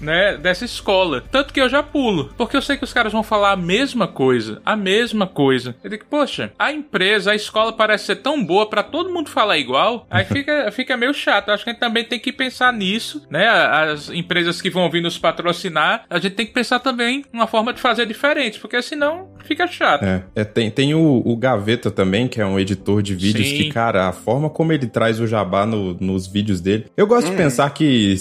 [0.00, 1.24] né, dessa escola.
[1.30, 4.06] Tanto que eu já pulo, porque eu sei que os caras vão falar a mesma
[4.06, 5.74] coisa, a mesma coisa.
[5.82, 9.58] Eu digo, poxa, a empresa, a escola parece ser tão boa para todo mundo falar
[9.58, 11.50] igual, aí fica, fica meio chato.
[11.50, 13.48] Acho que a gente também tem que pensar nisso, né?
[13.48, 17.72] As empresas que vão vir nos patrocinar, a gente tem que pensar também uma forma
[17.72, 20.04] de fazer diferente, porque senão fica chato.
[20.04, 23.56] É, é tem, tem o, o, Gaveta também, que é um editor de vídeos Sim.
[23.56, 26.86] que, cara, a forma como ele traz o jabá no, nos vídeos dele.
[26.96, 27.30] Eu gosto hum.
[27.30, 28.14] de pensar que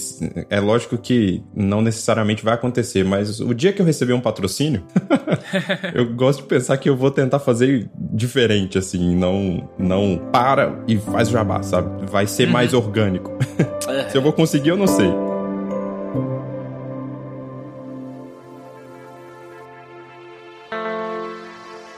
[0.50, 4.84] é lógico que não necessariamente vai acontecer, mas o dia que eu receber um patrocínio,
[5.94, 10.98] eu gosto de pensar que eu vou tentar fazer diferente, assim, não, não para e
[10.98, 12.10] faz o jabá, sabe?
[12.10, 12.54] Vai ser uhum.
[12.54, 13.32] mais orgânico.
[14.10, 15.12] Se eu vou conseguir, eu não sei.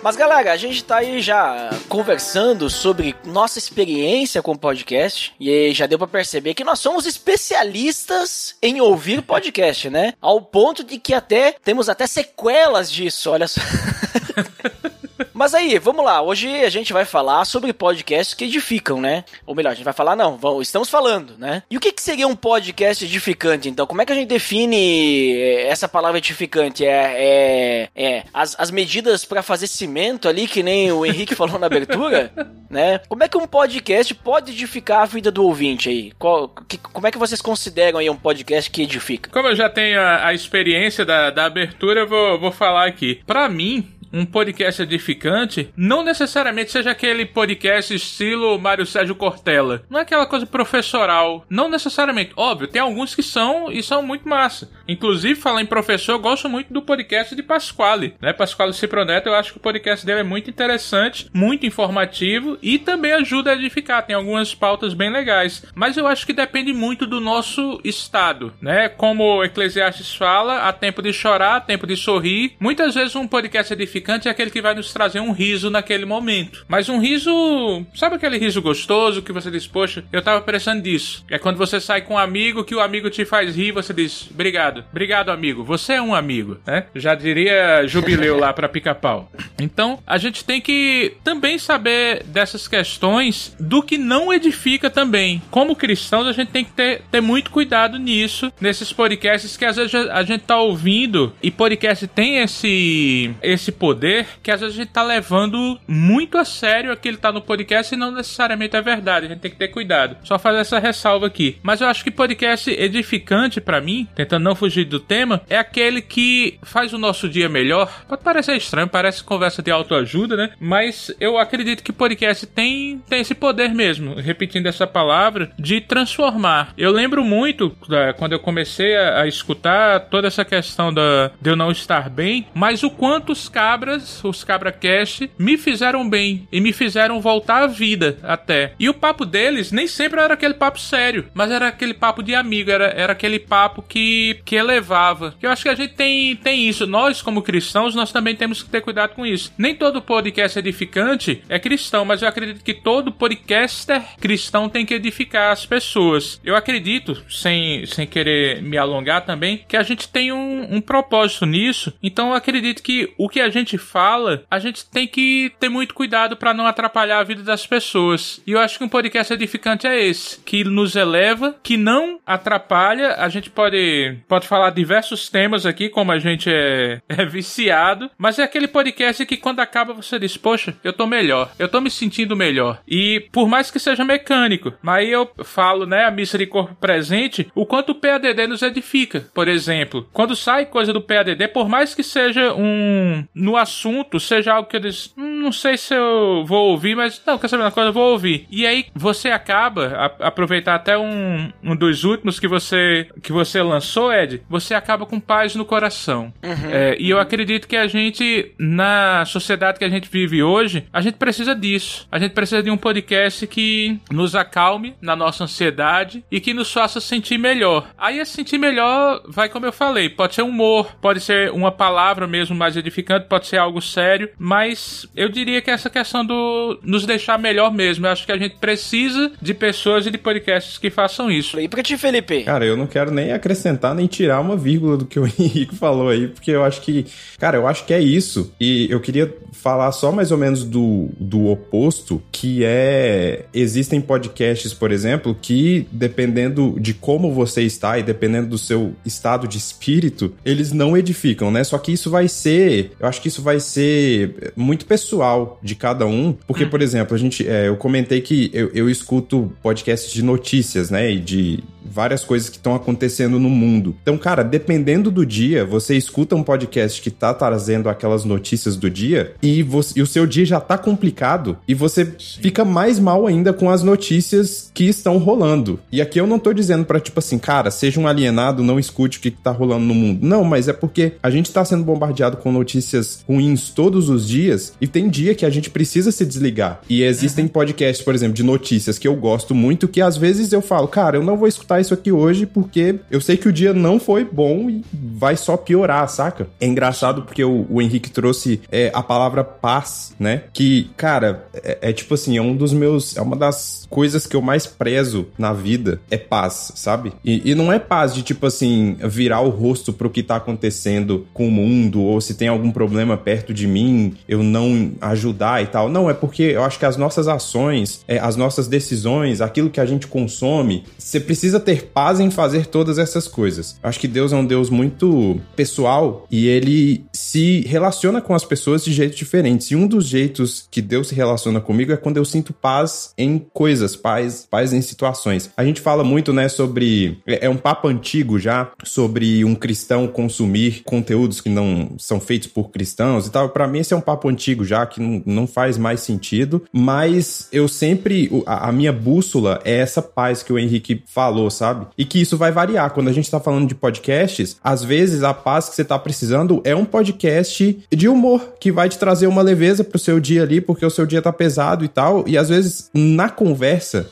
[0.07, 5.73] Mas galera, a gente tá aí já conversando sobre nossa experiência com o podcast e
[5.73, 10.13] já deu para perceber que nós somos especialistas em ouvir podcast, né?
[10.21, 13.59] Ao ponto de que até temos até sequelas disso, olha só.
[15.33, 16.21] Mas aí, vamos lá.
[16.21, 19.23] Hoje a gente vai falar sobre podcasts que edificam, né?
[19.45, 21.63] Ou melhor, a gente vai falar, não, vamos, estamos falando, né?
[21.69, 23.87] E o que, que seria um podcast edificante, então?
[23.87, 26.85] Como é que a gente define eh, essa palavra edificante?
[26.85, 31.59] É, é, é as, as medidas para fazer cimento ali, que nem o Henrique falou
[31.59, 32.31] na abertura,
[32.69, 32.99] né?
[33.07, 36.11] Como é que um podcast pode edificar a vida do ouvinte aí?
[36.17, 39.29] Qual, que, como é que vocês consideram aí um podcast que edifica?
[39.31, 43.21] Como eu já tenho a, a experiência da, da abertura, eu vou, vou falar aqui.
[43.25, 49.83] Para mim, um podcast edificante não necessariamente seja aquele podcast estilo Mário Sérgio Cortella.
[49.89, 51.45] Não é aquela coisa professoral.
[51.49, 52.31] Não necessariamente.
[52.35, 54.71] Óbvio, tem alguns que são e são muito massa.
[54.87, 58.15] Inclusive, falar em professor, eu gosto muito do podcast de Pasquale.
[58.19, 58.33] Né?
[58.33, 63.11] Pasquale Ciproneto, eu acho que o podcast dele é muito interessante, muito informativo e também
[63.13, 64.05] ajuda a edificar.
[64.05, 65.63] Tem algumas pautas bem legais.
[65.75, 68.51] Mas eu acho que depende muito do nosso estado.
[68.61, 68.89] Né?
[68.89, 72.55] Como o Eclesiastes fala, há tempo de chorar, há tempo de sorrir.
[72.59, 76.05] Muitas vezes um podcast edificante edificante é aquele que vai nos trazer um riso naquele
[76.05, 76.65] momento.
[76.67, 81.25] Mas um riso, sabe aquele riso gostoso que você diz, poxa, eu tava precisando disso.
[81.29, 84.29] É quando você sai com um amigo que o amigo te faz rir, você diz,
[84.31, 86.85] obrigado, obrigado amigo, você é um amigo, né?
[86.95, 89.29] Já diria jubileu lá para pica-pau.
[89.59, 95.41] Então, a gente tem que também saber dessas questões do que não edifica também.
[95.51, 99.75] Como cristãos, a gente tem que ter, ter muito cuidado nisso, nesses podcasts que às
[99.75, 104.75] vezes a gente tá ouvindo e podcast tem esse esse poder poder que às vezes
[104.75, 108.75] a gente tá levando muito a sério aquilo que tá no podcast e não necessariamente
[108.75, 109.27] é verdade.
[109.27, 110.17] A gente tem que ter cuidado.
[110.25, 111.57] Só fazer essa ressalva aqui.
[111.63, 116.01] Mas eu acho que podcast edificante para mim, tentando não fugir do tema, é aquele
[116.01, 118.03] que faz o nosso dia melhor.
[118.09, 120.49] Pode parecer estranho, parece conversa de autoajuda, né?
[120.59, 126.73] Mas eu acredito que podcast tem, tem esse poder mesmo, repetindo essa palavra, de transformar.
[126.77, 131.49] Eu lembro muito da, quando eu comecei a, a escutar toda essa questão da, de
[131.49, 136.09] eu não estar bem, mas o quanto os caras cabras, os cabra cash, me fizeram
[136.09, 138.73] bem e me fizeram voltar à vida até.
[138.79, 142.33] E o papo deles nem sempre era aquele papo sério, mas era aquele papo de
[142.33, 145.35] amigo, era, era aquele papo que, que elevava.
[145.41, 146.87] Eu acho que a gente tem, tem isso.
[146.87, 149.53] Nós, como cristãos, nós também temos que ter cuidado com isso.
[149.57, 154.95] Nem todo podcast edificante é cristão, mas eu acredito que todo podcaster cristão tem que
[154.95, 156.41] edificar as pessoas.
[156.43, 161.45] Eu acredito, sem, sem querer me alongar também, que a gente tem um, um propósito
[161.45, 161.93] nisso.
[162.01, 165.67] Então eu acredito que o que a gente gente fala, a gente tem que ter
[165.67, 168.41] muito cuidado para não atrapalhar a vida das pessoas.
[168.47, 173.15] E eu acho que um podcast edificante é esse, que nos eleva, que não atrapalha.
[173.17, 178.39] A gente pode, pode falar diversos temas aqui, como a gente é, é viciado, mas
[178.39, 181.89] é aquele podcast que quando acaba você diz, poxa, eu tô melhor, eu tô me
[181.89, 182.79] sentindo melhor.
[182.87, 186.73] E por mais que seja mecânico, mas aí eu falo, né, a missa de corpo
[186.75, 189.27] presente, o quanto o PADD nos edifica.
[189.33, 194.53] Por exemplo, quando sai coisa do PADD, por mais que seja um no assunto seja
[194.53, 197.63] algo que eu disse, hum, não sei se eu vou ouvir, mas não, quer saber
[197.63, 198.47] uma coisa, eu vou ouvir.
[198.49, 203.61] E aí você acaba, a, aproveitar até um, um dos últimos que você que você
[203.61, 206.33] lançou, Ed, você acaba com paz no coração.
[206.43, 206.71] Uhum.
[206.71, 211.01] É, e eu acredito que a gente, na sociedade que a gente vive hoje, a
[211.01, 212.07] gente precisa disso.
[212.11, 216.71] A gente precisa de um podcast que nos acalme na nossa ansiedade e que nos
[216.71, 217.89] faça sentir melhor.
[217.97, 222.27] Aí esse sentir melhor vai como eu falei, pode ser humor, pode ser uma palavra
[222.27, 226.79] mesmo mais edificante, pode pode ser algo sério, mas eu diria que essa questão do
[226.83, 228.05] nos deixar melhor mesmo.
[228.05, 231.59] Eu acho que a gente precisa de pessoas e de podcasts que façam isso.
[231.59, 232.43] E pra ti, Felipe?
[232.43, 236.09] Cara, eu não quero nem acrescentar nem tirar uma vírgula do que o Henrique falou
[236.09, 237.05] aí, porque eu acho que,
[237.37, 238.53] cara, eu acho que é isso.
[238.59, 244.73] E eu queria falar só mais ou menos do, do oposto, que é existem podcasts,
[244.73, 250.33] por exemplo, que dependendo de como você está e dependendo do seu estado de espírito,
[250.45, 251.63] eles não edificam, né?
[251.63, 256.05] Só que isso vai ser, eu acho que isso vai ser muito pessoal de cada
[256.05, 260.23] um, porque, por exemplo, a gente, é, eu comentei que eu, eu escuto podcasts de
[260.23, 261.11] notícias, né?
[261.11, 263.95] E de várias coisas que estão acontecendo no mundo.
[264.01, 268.89] Então, cara, dependendo do dia, você escuta um podcast que tá trazendo aquelas notícias do
[268.89, 272.41] dia e, você, e o seu dia já tá complicado e você Sim.
[272.41, 275.79] fica mais mal ainda com as notícias que estão rolando.
[275.91, 279.17] E aqui eu não tô dizendo para tipo assim, cara, seja um alienado, não escute
[279.17, 280.25] o que, que tá rolando no mundo.
[280.25, 284.73] Não, mas é porque a gente tá sendo bombardeado com notícias ruins todos os dias
[284.79, 286.81] e tem dia que a gente precisa se desligar.
[286.89, 287.51] E existem uhum.
[287.51, 291.17] podcasts, por exemplo, de notícias que eu gosto muito que às vezes eu falo, cara,
[291.17, 294.23] eu não vou escutar isso aqui hoje porque eu sei que o dia não foi
[294.23, 296.47] bom e vai só piorar, saca?
[296.59, 300.43] É engraçado porque o, o Henrique trouxe é, a palavra paz, né?
[300.53, 303.17] Que, cara, é, é, tipo assim, é um dos meus.
[303.17, 307.13] É uma das coisas que eu mais prezo na vida é paz, sabe?
[307.23, 311.25] E, e não é paz de tipo assim, virar o rosto pro que tá acontecendo
[311.33, 315.67] com o mundo ou se tem algum problema perto de mim, eu não ajudar e
[315.67, 315.89] tal.
[315.89, 319.79] Não, é porque eu acho que as nossas ações, é, as nossas decisões, aquilo que
[319.79, 323.77] a gente consome, você precisa ter paz em fazer todas essas coisas.
[323.81, 328.43] Eu acho que Deus é um Deus muito pessoal e ele se relaciona com as
[328.43, 329.71] pessoas de jeitos diferentes.
[329.71, 333.37] E um dos jeitos que Deus se relaciona comigo é quando eu sinto paz em
[333.53, 335.49] coisas, paz, paz em situações.
[335.55, 340.07] A gente fala muito, né, sobre é, é um papo antigo já sobre um cristão
[340.07, 343.49] consumir conteúdos que não são feitos por cristãos e tal.
[343.49, 347.47] Para mim esse é um papo antigo já que não, não faz mais sentido, mas
[347.51, 351.87] eu sempre a, a minha bússola é essa paz que o Henrique falou, sabe?
[351.97, 352.91] E que isso vai variar.
[352.91, 356.61] Quando a gente tá falando de podcasts, às vezes a paz que você tá precisando
[356.63, 360.61] é um podcast de humor que vai te trazer uma leveza pro seu dia ali,
[360.61, 362.23] porque o seu dia tá pesado e tal.
[362.27, 363.66] E às vezes na conversa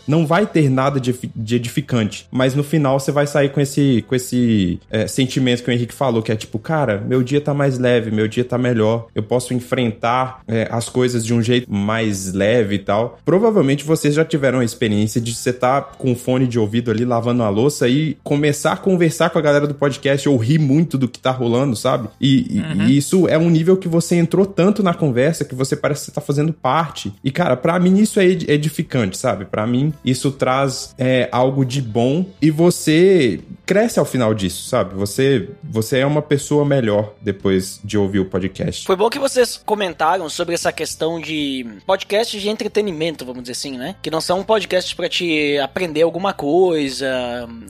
[0.08, 4.04] não vai ter nada de, de edificante, mas no final você vai sair com esse,
[4.08, 7.54] com esse é, sentimento que o Henrique falou, que é tipo, cara, meu dia tá
[7.54, 11.72] mais leve, meu dia tá melhor, eu posso enfrentar é, as coisas de um jeito
[11.72, 13.20] mais leve e tal.
[13.26, 17.44] Provavelmente vocês já tiveram a experiência de você tá com fone de ouvido ali lavando
[17.44, 21.08] a louça e começar a conversar com a galera do podcast ou rir muito do
[21.08, 22.10] que tá rolando, sabe?
[22.20, 22.88] E, uhum.
[22.88, 26.12] e isso é um nível que você entrou tanto na conversa que você parece que
[26.12, 27.13] tá fazendo parte.
[27.24, 29.44] E, cara, para mim isso é edificante, sabe?
[29.45, 34.93] Para mim isso traz é, algo de bom e você cresce ao final disso, sabe?
[34.95, 38.86] Você, você é uma pessoa melhor depois de ouvir o podcast.
[38.86, 43.77] Foi bom que vocês comentaram sobre essa questão de podcast de entretenimento, vamos dizer assim,
[43.77, 43.95] né?
[44.01, 47.08] Que não são podcasts para te aprender alguma coisa.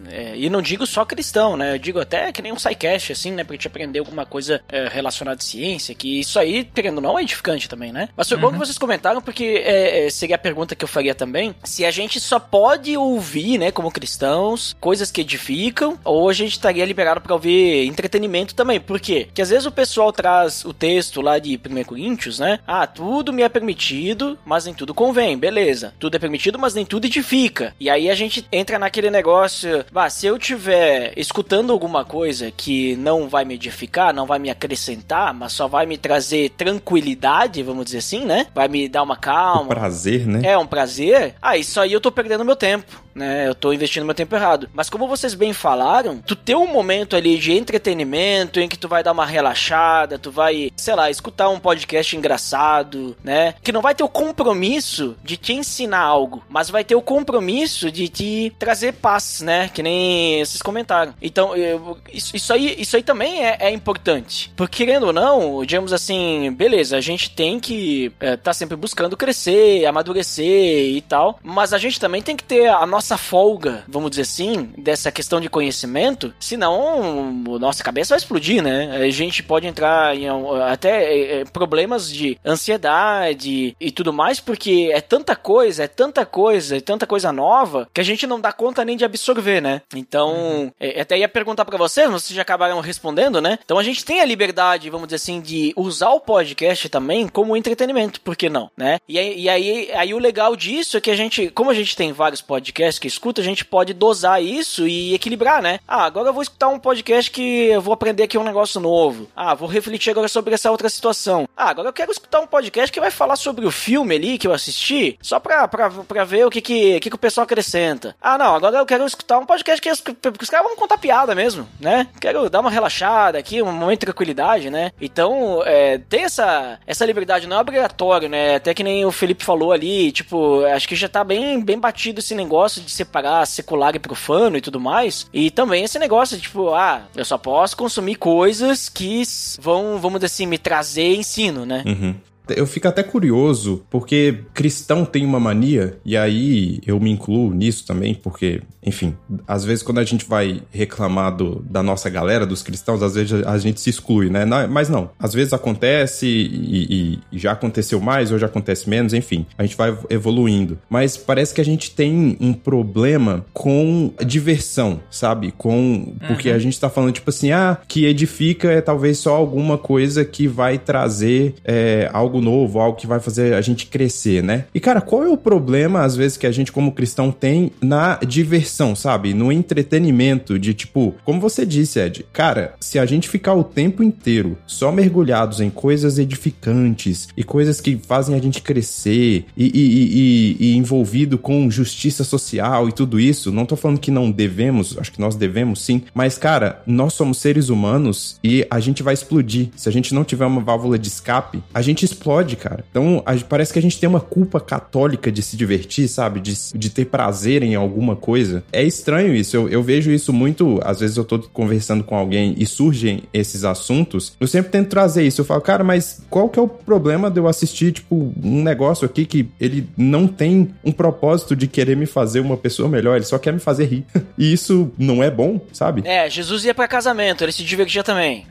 [0.09, 1.75] É, e não digo só cristão, né?
[1.75, 3.43] Eu digo até que nem um SciCast, assim, né?
[3.43, 7.17] Pra te aprender alguma coisa é, relacionada à ciência, que isso aí, querendo ou não,
[7.17, 8.09] é edificante também, né?
[8.17, 8.41] Mas foi uhum.
[8.41, 11.85] bom que vocês comentaram, porque é, é, seria a pergunta que eu faria também, se
[11.85, 16.85] a gente só pode ouvir, né, como cristãos, coisas que edificam ou a gente estaria
[16.85, 18.79] liberado para ouvir entretenimento também.
[18.79, 19.25] Por quê?
[19.27, 22.59] Porque às vezes o pessoal traz o texto lá de 1 Coríntios, né?
[22.67, 25.37] Ah, tudo me é permitido, mas nem tudo convém.
[25.37, 25.93] Beleza.
[25.99, 27.73] Tudo é permitido, mas nem tudo edifica.
[27.79, 32.95] E aí a gente entra naquele negócio, bah, se eu tiver escutando alguma coisa que
[32.95, 37.85] não vai me edificar, não vai me acrescentar, mas só vai me trazer tranquilidade, vamos
[37.85, 38.47] dizer assim, né?
[38.53, 39.63] Vai me dar uma calma.
[39.63, 40.41] Um prazer, né?
[40.43, 41.35] É, um prazer.
[41.41, 43.47] Ah, isso aí eu tô perdendo meu tempo, né?
[43.47, 44.69] Eu tô investindo meu tempo errado.
[44.73, 48.87] Mas como vocês bem falaram, tu ter um momento ali de entretenimento em que tu
[48.87, 53.55] vai dar uma relaxada, tu vai, sei lá, escutar um podcast engraçado, né?
[53.63, 57.89] Que não vai ter o compromisso de te ensinar algo, mas vai ter o compromisso
[57.89, 59.69] de te trazer paz, né?
[59.73, 61.13] Que nem vocês comentaram.
[61.21, 64.51] Então, eu, isso, isso, aí, isso aí também é, é, importante.
[64.55, 69.15] Porque, querendo ou não, digamos assim, beleza, a gente tem que é, tá sempre buscando
[69.15, 74.09] crescer, amadurecer e tal, mas a gente também tem que ter a nossa folga, vamos
[74.09, 78.97] dizer assim, dessa questão de conhecimento conhecimento, senão nossa cabeça vai explodir, né?
[78.97, 80.25] A gente pode entrar em
[80.67, 86.25] até é, é, problemas de ansiedade e tudo mais, porque é tanta coisa, é tanta
[86.25, 89.81] coisa, é tanta coisa nova que a gente não dá conta nem de absorver, né?
[89.93, 90.71] Então, uhum.
[90.79, 93.59] é, até ia perguntar para vocês, mas vocês já acabaram respondendo, né?
[93.63, 97.57] Então a gente tem a liberdade, vamos dizer assim, de usar o podcast também como
[97.57, 98.99] entretenimento, por que não, né?
[99.07, 101.95] E aí, e aí, aí o legal disso é que a gente, como a gente
[101.95, 105.79] tem vários podcasts que escuta, a gente pode dosar isso e equilibrar, né?
[105.87, 109.27] Ah, agora eu vou escutar um podcast que eu vou aprender aqui um negócio novo.
[109.35, 111.47] Ah, vou refletir agora sobre essa outra situação.
[111.55, 114.47] Ah, agora eu quero escutar um podcast que vai falar sobre o filme ali que
[114.47, 118.15] eu assisti, só pra, pra, pra ver o que que, que que o pessoal acrescenta.
[118.21, 121.35] Ah, não, agora eu quero escutar um podcast que que os caras vão contar piada
[121.35, 122.07] mesmo, né?
[122.19, 124.91] Quero dar uma relaxada aqui, um momento de tranquilidade, né?
[124.99, 128.55] Então, é, essa, essa liberdade não é obrigatório, né?
[128.55, 132.19] Até que nem o Felipe falou ali, tipo, acho que já tá bem, bem batido
[132.19, 135.27] esse negócio de separar secular e profano e tudo mais.
[135.33, 139.23] E também esse negócio de, tipo, ah, eu só posso consumir coisas que
[139.59, 141.83] vão, vamos dizer assim, me trazer ensino, né?
[141.85, 142.15] Uhum.
[142.47, 147.85] Eu fico até curioso, porque cristão tem uma mania, e aí eu me incluo nisso
[147.87, 149.15] também, porque, enfim,
[149.47, 153.45] às vezes quando a gente vai reclamar do, da nossa galera, dos cristãos, às vezes
[153.45, 154.45] a gente se exclui, né?
[154.69, 159.45] Mas não, às vezes acontece e, e já aconteceu mais, ou já acontece menos, enfim,
[159.57, 160.77] a gente vai evoluindo.
[160.89, 165.51] Mas parece que a gente tem um problema com diversão, sabe?
[165.51, 166.15] Com.
[166.27, 166.55] Porque uhum.
[166.55, 170.47] a gente tá falando, tipo assim, ah, que edifica é talvez só alguma coisa que
[170.47, 174.65] vai trazer é, algo novo, algo que vai fazer a gente crescer, né?
[174.73, 178.19] E cara, qual é o problema às vezes que a gente como cristão tem na
[178.25, 179.33] diversão, sabe?
[179.33, 184.03] No entretenimento de tipo, como você disse, Ed, cara, se a gente ficar o tempo
[184.03, 189.69] inteiro só mergulhados em coisas edificantes e coisas que fazem a gente crescer e, e,
[189.75, 194.97] e, e envolvido com justiça social e tudo isso, não tô falando que não devemos,
[194.97, 199.13] acho que nós devemos sim, mas cara, nós somos seres humanos e a gente vai
[199.13, 199.69] explodir.
[199.75, 202.83] Se a gente não tiver uma válvula de escape, a gente explode cara.
[202.89, 206.39] Então, a, parece que a gente tem uma culpa católica de se divertir, sabe?
[206.39, 208.63] De, de ter prazer em alguma coisa.
[208.71, 209.55] É estranho isso.
[209.55, 210.79] Eu, eu vejo isso muito.
[210.83, 214.33] Às vezes eu tô conversando com alguém e surgem esses assuntos.
[214.39, 215.41] Eu sempre tento trazer isso.
[215.41, 219.05] Eu falo, cara, mas qual que é o problema de eu assistir, tipo, um negócio
[219.05, 223.25] aqui que ele não tem um propósito de querer me fazer uma pessoa melhor, ele
[223.25, 224.05] só quer me fazer rir.
[224.37, 226.03] e isso não é bom, sabe?
[226.05, 228.45] É, Jesus ia para casamento, ele se divertia também.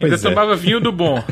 [0.00, 0.18] Ainda é.
[0.18, 1.22] tomava vinho do bom.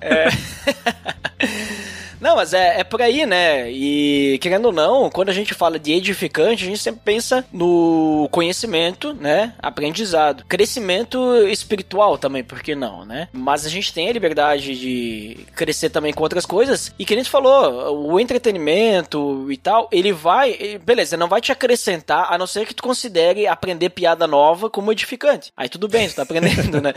[0.00, 0.28] É.
[2.22, 3.68] Não, mas é, é por aí, né?
[3.68, 8.28] E querendo ou não, quando a gente fala de edificante, a gente sempre pensa no
[8.30, 9.54] conhecimento, né?
[9.58, 10.44] Aprendizado.
[10.48, 13.28] Crescimento espiritual também, por que não, né?
[13.32, 16.94] Mas a gente tem a liberdade de crescer também com outras coisas.
[16.96, 20.78] E que a gente falou, o entretenimento e tal, ele vai.
[20.84, 24.92] Beleza, não vai te acrescentar, a não ser que tu considere aprender piada nova como
[24.92, 25.52] edificante.
[25.56, 26.94] Aí tudo bem, tu tá aprendendo, né?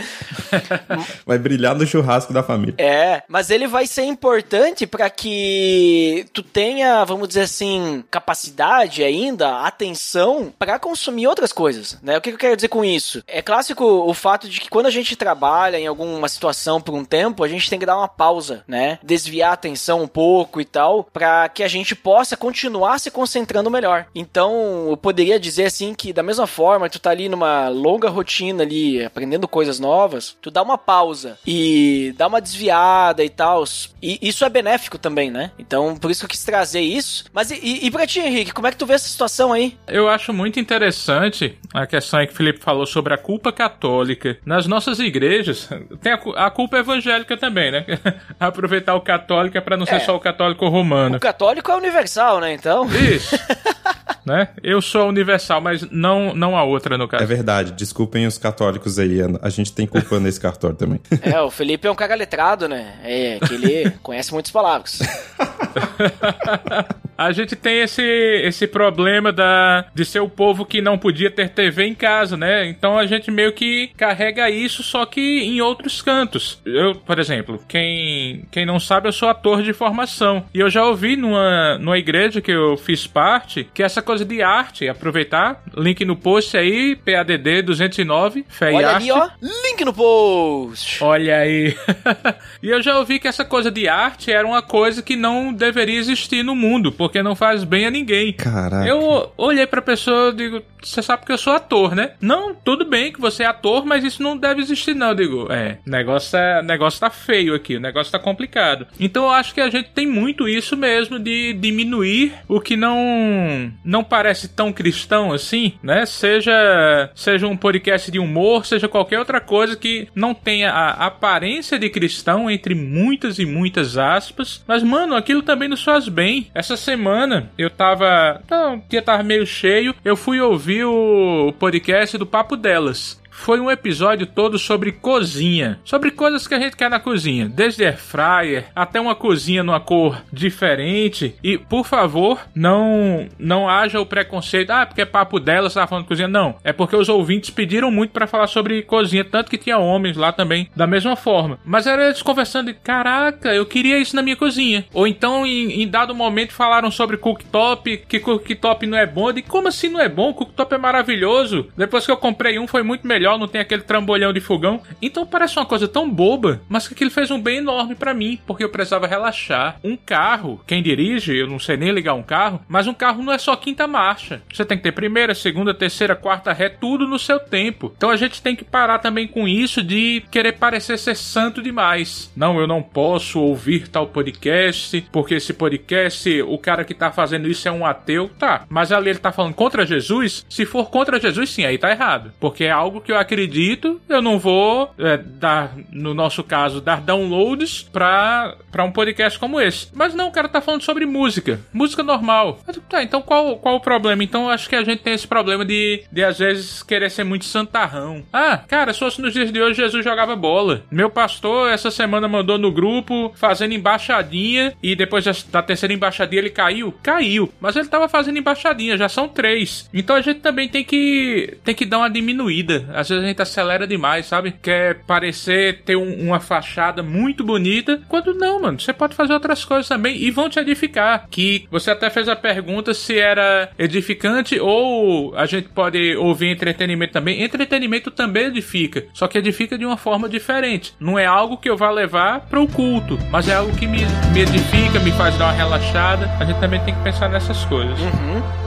[1.26, 2.76] vai brilhar no churrasco da família.
[2.78, 9.61] É, mas ele vai ser importante para que tu tenha, vamos dizer assim, capacidade ainda,
[9.61, 12.18] atenção para consumir outras coisas, né?
[12.18, 13.24] O que eu quero dizer com isso?
[13.28, 17.05] É clássico o fato de que quando a gente trabalha em alguma situação por um
[17.05, 18.99] tempo, a gente tem que dar uma pausa, né?
[19.03, 23.72] Desviar a atenção um pouco e tal, para que a gente possa continuar se concentrando
[23.72, 24.07] melhor.
[24.13, 28.63] Então, eu poderia dizer assim que da mesma forma, tu tá ali numa longa rotina
[28.63, 33.63] ali, aprendendo coisas novas, tu dá uma pausa e dá uma desviada e tal.
[34.01, 35.51] E isso é benéfico também, né?
[35.59, 37.25] Então, por isso que eu quis trazer isso.
[37.31, 39.77] Mas e, e pra ti, Henrique, como é que tu vê essa situação aí?
[39.87, 44.39] Eu acho muito interessante a questão aí que o Felipe falou sobre a culpa católica.
[44.43, 45.69] Nas nossas igrejas,
[46.01, 47.85] tem a, a culpa evangélica também, né?
[48.39, 51.17] Aproveitar o católico é pra não é, ser só o católico romano.
[51.17, 52.53] O católico é universal, né?
[52.53, 52.87] Então.
[52.87, 53.35] Isso.
[54.26, 54.49] né?
[54.63, 57.23] Eu sou universal, mas não, não a outra, no caso.
[57.23, 60.99] É verdade, desculpem os católicos aí, a gente tem culpa nesse cartório também.
[61.26, 62.93] É, o Felipe é um cara letrado, né?
[63.03, 64.99] É, que ele conhece muitas palavras.
[67.17, 71.49] a gente tem esse, esse problema da, de ser o povo que não podia ter
[71.49, 72.67] TV em casa, né?
[72.67, 76.59] Então a gente meio que carrega isso, só que em outros cantos.
[76.65, 80.45] Eu, por exemplo, quem, quem não sabe, eu sou ator de formação.
[80.53, 84.41] E eu já ouvi numa, numa igreja que eu fiz parte que essa coisa de
[84.41, 89.11] arte, aproveitar, link no post aí, PADD 209, Fé Olha e Arte.
[89.11, 91.03] Olha ali, ó, link no post.
[91.03, 91.76] Olha aí.
[92.61, 95.99] e eu já ouvi que essa coisa de arte era uma coisa que não deveria
[95.99, 98.34] existir no mundo, porque não faz bem a ninguém.
[98.34, 98.88] Caraca.
[98.88, 102.11] Eu olhei pra pessoa e digo, você sabe que eu sou ator, né?
[102.22, 105.09] Não, tudo bem que você é ator, mas isso não deve existir, não.
[105.09, 108.88] Eu digo, é, negócio, é, negócio tá feio aqui, o negócio tá complicado.
[108.99, 113.72] Então eu acho que a gente tem muito isso mesmo de diminuir o que não
[113.84, 116.05] não parece tão cristão assim, né?
[116.05, 121.77] Seja, seja um podcast de humor, seja qualquer outra coisa que não tenha a aparência
[121.77, 124.63] de cristão, entre muitas e muitas aspas.
[124.67, 126.49] Mas, mano, aquilo também nos faz bem.
[126.53, 128.41] Essa semana eu tava.
[128.49, 129.95] Não, dia tava meio cheio.
[130.03, 136.09] Eu fui ouvir o podcast do Papo Delas foi um episódio todo sobre cozinha, sobre
[136.09, 140.23] coisas que a gente quer na cozinha, desde air fryer até uma cozinha numa cor
[140.31, 141.36] diferente.
[141.43, 145.86] E por favor, não não haja o preconceito, ah, porque é papo dela, você tá
[145.86, 146.27] falando de cozinha.
[146.27, 150.17] Não, é porque os ouvintes pediram muito para falar sobre cozinha, tanto que tinha homens
[150.17, 151.59] lá também da mesma forma.
[151.63, 154.86] Mas era eles conversando de, caraca, eu queria isso na minha cozinha.
[154.93, 159.31] Ou então em, em dado momento falaram sobre cooktop, que cooktop não é bom.
[159.31, 160.33] De como assim não é bom?
[160.33, 161.67] Cooktop é maravilhoso.
[161.77, 164.82] Depois que eu comprei um foi muito melhor, não tem aquele trambolhão de fogão.
[165.01, 168.39] Então parece uma coisa tão boba, mas que aquilo fez um bem enorme para mim,
[168.45, 169.78] porque eu precisava relaxar.
[169.84, 173.34] Um carro, quem dirige, eu não sei nem ligar um carro, mas um carro não
[173.34, 174.41] é só quinta marcha.
[174.53, 177.93] Você tem que ter primeira, segunda, terceira, quarta ré, tudo no seu tempo.
[177.95, 182.32] Então a gente tem que parar também com isso de querer parecer ser santo demais.
[182.36, 187.47] Não, eu não posso ouvir tal podcast, porque esse podcast, o cara que tá fazendo
[187.47, 188.30] isso é um ateu.
[188.38, 190.45] Tá, mas ali ele tá falando contra Jesus.
[190.49, 192.32] Se for contra Jesus, sim, aí tá errado.
[192.39, 197.01] Porque é algo que eu acredito, eu não vou é, dar, no nosso caso, dar
[197.01, 199.88] downloads pra, pra um podcast como esse.
[199.93, 201.59] Mas não, o cara tá falando sobre música.
[201.74, 202.59] Música normal.
[202.89, 204.24] Tá, então qual, qual o problema?
[204.24, 207.45] Então acho que a gente tem esse problema de, de às vezes querer ser muito
[207.45, 208.24] santarrão.
[208.32, 210.84] Ah, cara, se fosse nos dias de hoje Jesus jogava bola.
[210.91, 216.49] Meu pastor essa semana mandou no grupo fazendo embaixadinha e depois da terceira embaixadinha ele
[216.49, 216.93] caiu?
[217.01, 217.51] Caiu.
[217.59, 219.89] Mas ele tava fazendo embaixadinha, já são três.
[219.93, 222.86] Então a gente também tem que tem que dar uma diminuída.
[223.05, 224.51] Às vezes a gente acelera demais, sabe?
[224.51, 228.79] Quer parecer ter um, uma fachada muito bonita, quando não, mano.
[228.79, 231.27] Você pode fazer outras coisas também e vão te edificar.
[231.29, 237.13] Que você até fez a pergunta se era edificante ou a gente pode ouvir entretenimento
[237.13, 237.43] também.
[237.43, 240.95] Entretenimento também edifica, só que edifica de uma forma diferente.
[240.99, 243.99] Não é algo que eu vá levar para o culto, mas é algo que me,
[244.33, 246.29] me edifica, me faz dar uma relaxada.
[246.39, 247.99] A gente também tem que pensar nessas coisas.
[247.99, 248.64] Uhum.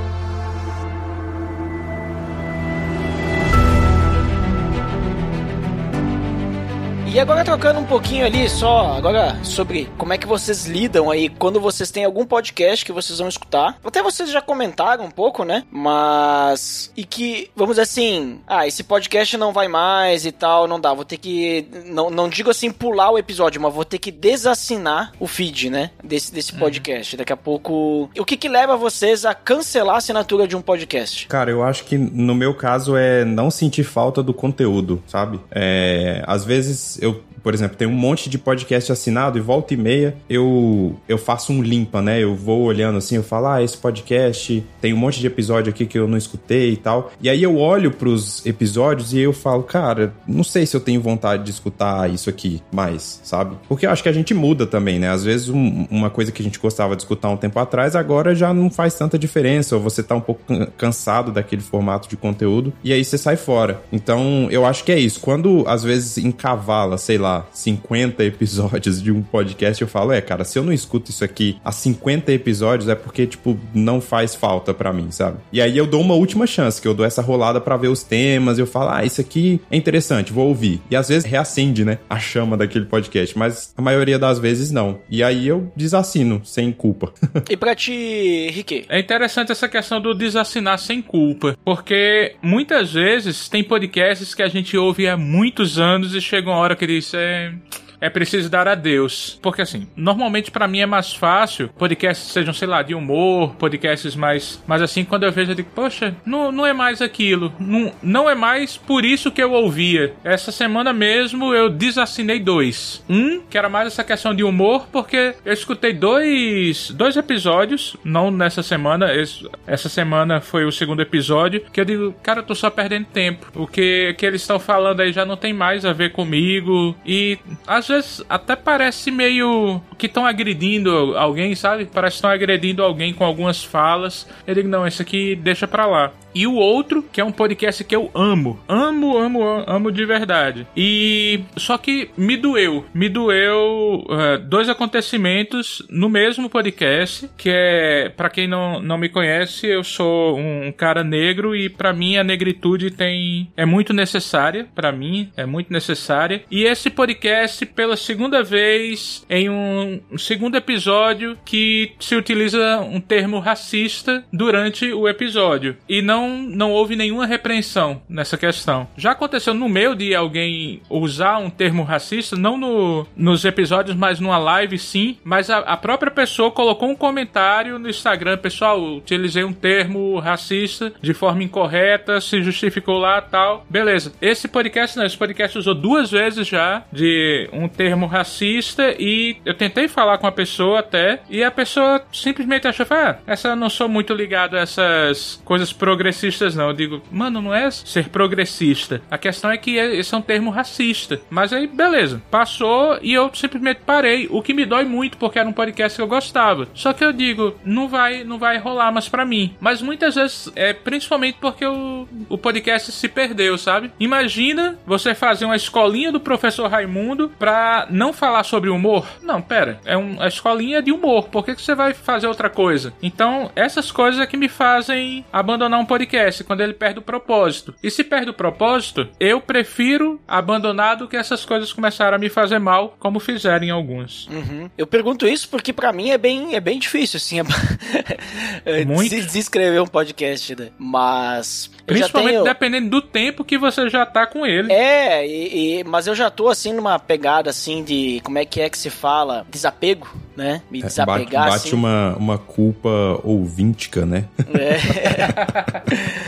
[7.10, 11.30] E agora trocando um pouquinho ali só agora sobre como é que vocês lidam aí
[11.30, 13.78] quando vocês têm algum podcast que vocês vão escutar.
[13.82, 15.64] Até vocês já comentaram um pouco, né?
[15.70, 20.78] Mas e que vamos dizer assim, ah, esse podcast não vai mais e tal, não
[20.78, 24.12] dá, vou ter que não, não digo assim pular o episódio, mas vou ter que
[24.12, 26.58] desassinar o feed, né, desse desse uhum.
[26.58, 27.16] podcast.
[27.16, 31.26] Daqui a pouco, o que que leva vocês a cancelar a assinatura de um podcast?
[31.26, 35.40] Cara, eu acho que no meu caso é não sentir falta do conteúdo, sabe?
[35.50, 39.76] É, às vezes eu por exemplo, tem um monte de podcast assinado e volta e
[39.76, 42.22] meia eu eu faço um limpa, né?
[42.22, 45.86] Eu vou olhando assim, eu falo, ah, esse podcast tem um monte de episódio aqui
[45.86, 47.10] que eu não escutei e tal.
[47.20, 51.00] E aí eu olho pros episódios e eu falo, cara, não sei se eu tenho
[51.00, 53.56] vontade de escutar isso aqui mais, sabe?
[53.68, 55.10] Porque eu acho que a gente muda também, né?
[55.10, 58.34] Às vezes um, uma coisa que a gente gostava de escutar um tempo atrás, agora
[58.34, 60.42] já não faz tanta diferença, ou você tá um pouco
[60.76, 63.82] cansado daquele formato de conteúdo, e aí você sai fora.
[63.92, 65.20] Então, eu acho que é isso.
[65.20, 70.20] Quando às vezes encavala, sei lá, lá, 50 episódios de um podcast, eu falo, é,
[70.20, 74.34] cara, se eu não escuto isso aqui há 50 episódios, é porque, tipo, não faz
[74.34, 75.38] falta para mim, sabe?
[75.52, 78.02] E aí eu dou uma última chance, que eu dou essa rolada para ver os
[78.02, 80.80] temas, eu falo, ah, isso aqui é interessante, vou ouvir.
[80.90, 85.00] E às vezes reacende, né, a chama daquele podcast, mas a maioria das vezes não.
[85.10, 87.12] E aí eu desassino, sem culpa.
[87.48, 88.84] e pra ti, Rique?
[88.88, 94.48] É interessante essa questão do desassinar sem culpa, porque muitas vezes tem podcasts que a
[94.48, 97.52] gente ouve há muitos anos e chega uma hora que diz, é
[98.00, 99.38] é preciso dar a Deus.
[99.42, 104.14] Porque assim, normalmente para mim é mais fácil podcasts sejam, sei lá, de humor, podcasts
[104.14, 104.62] mais.
[104.66, 107.52] Mas assim, quando eu vejo, eu digo, poxa, não, não é mais aquilo.
[107.58, 110.14] Não, não é mais por isso que eu ouvia.
[110.24, 113.02] Essa semana mesmo eu desassinei dois.
[113.08, 118.30] Um, que era mais essa questão de humor, porque eu escutei dois, dois episódios, não
[118.30, 122.54] nessa semana, esse, essa semana foi o segundo episódio, que eu digo, cara, eu tô
[122.54, 123.46] só perdendo tempo.
[123.54, 126.96] O que, que eles estão falando aí já não tem mais a ver comigo.
[127.04, 131.84] E às vezes até parece meio que estão agredindo alguém, sabe?
[131.86, 134.26] Parece que estão agredindo alguém com algumas falas.
[134.46, 136.12] Digo, não, esse aqui deixa pra lá.
[136.34, 138.60] E o outro, que é um podcast que eu amo.
[138.68, 140.66] Amo, amo, amo de verdade.
[140.76, 142.84] E só que me doeu.
[142.94, 149.08] Me doeu uh, dois acontecimentos no mesmo podcast, que é, para quem não, não me
[149.08, 154.68] conhece, eu sou um cara negro e para mim a negritude tem é muito necessária
[154.74, 156.42] para mim, é muito necessária.
[156.50, 163.00] E esse podcast pela segunda vez em um um, segundo episódio que se utiliza um
[163.00, 165.76] termo racista durante o episódio.
[165.88, 168.88] E não, não houve nenhuma repreensão nessa questão.
[168.96, 174.20] Já aconteceu no meio de alguém usar um termo racista, não no, nos episódios, mas
[174.20, 175.16] numa live sim.
[175.24, 180.92] Mas a, a própria pessoa colocou um comentário no Instagram: Pessoal, utilizei um termo racista
[181.00, 183.66] de forma incorreta, se justificou lá tal.
[183.68, 184.12] Beleza.
[184.20, 189.54] Esse podcast não, esse podcast usou duas vezes já de um termo racista e eu
[189.54, 193.68] tentei falar com a pessoa até e a pessoa simplesmente achou: Ah, essa eu não
[193.68, 196.68] sou muito ligado a essas coisas progressistas, não.
[196.68, 199.00] Eu digo, mano, não é ser progressista.
[199.10, 201.20] A questão é que esse é um termo racista.
[201.28, 202.22] Mas aí, beleza.
[202.30, 204.26] Passou e eu simplesmente parei.
[204.30, 206.66] O que me dói muito, porque era um podcast que eu gostava.
[206.74, 209.54] Só que eu digo, não vai, não vai rolar mais para mim.
[209.60, 213.90] Mas muitas vezes, é principalmente porque o, o podcast se perdeu, sabe?
[214.00, 219.06] Imagina você fazer uma escolinha do professor Raimundo pra não falar sobre humor.
[219.22, 219.67] Não, pera.
[219.84, 221.28] É uma escolinha de humor.
[221.28, 222.92] Por que, que você vai fazer outra coisa?
[223.02, 227.74] Então, essas coisas é que me fazem abandonar um podcast quando ele perde o propósito.
[227.82, 232.28] E se perde o propósito, eu prefiro abandonar do que essas coisas começaram a me
[232.28, 234.26] fazer mal, como fizeram em alguns.
[234.28, 234.70] Uhum.
[234.76, 237.38] Eu pergunto isso porque para mim é bem, é bem difícil, assim,
[238.64, 238.84] é...
[238.84, 239.08] Muito?
[239.26, 240.68] descrever um podcast, né?
[240.78, 241.70] Mas.
[241.86, 242.44] Principalmente tenho...
[242.44, 244.72] dependendo do tempo que você já tá com ele.
[244.72, 248.60] É, e, e, mas eu já tô assim numa pegada assim de como é que
[248.60, 249.46] é que se fala?
[249.58, 250.06] Desapego,
[250.36, 250.62] né?
[250.70, 251.20] Me desapegar.
[251.20, 251.76] É, bate, bate assim.
[251.76, 254.24] uma, uma culpa ouvíntica, né?
[254.54, 254.78] É.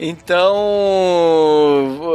[0.00, 0.56] Então,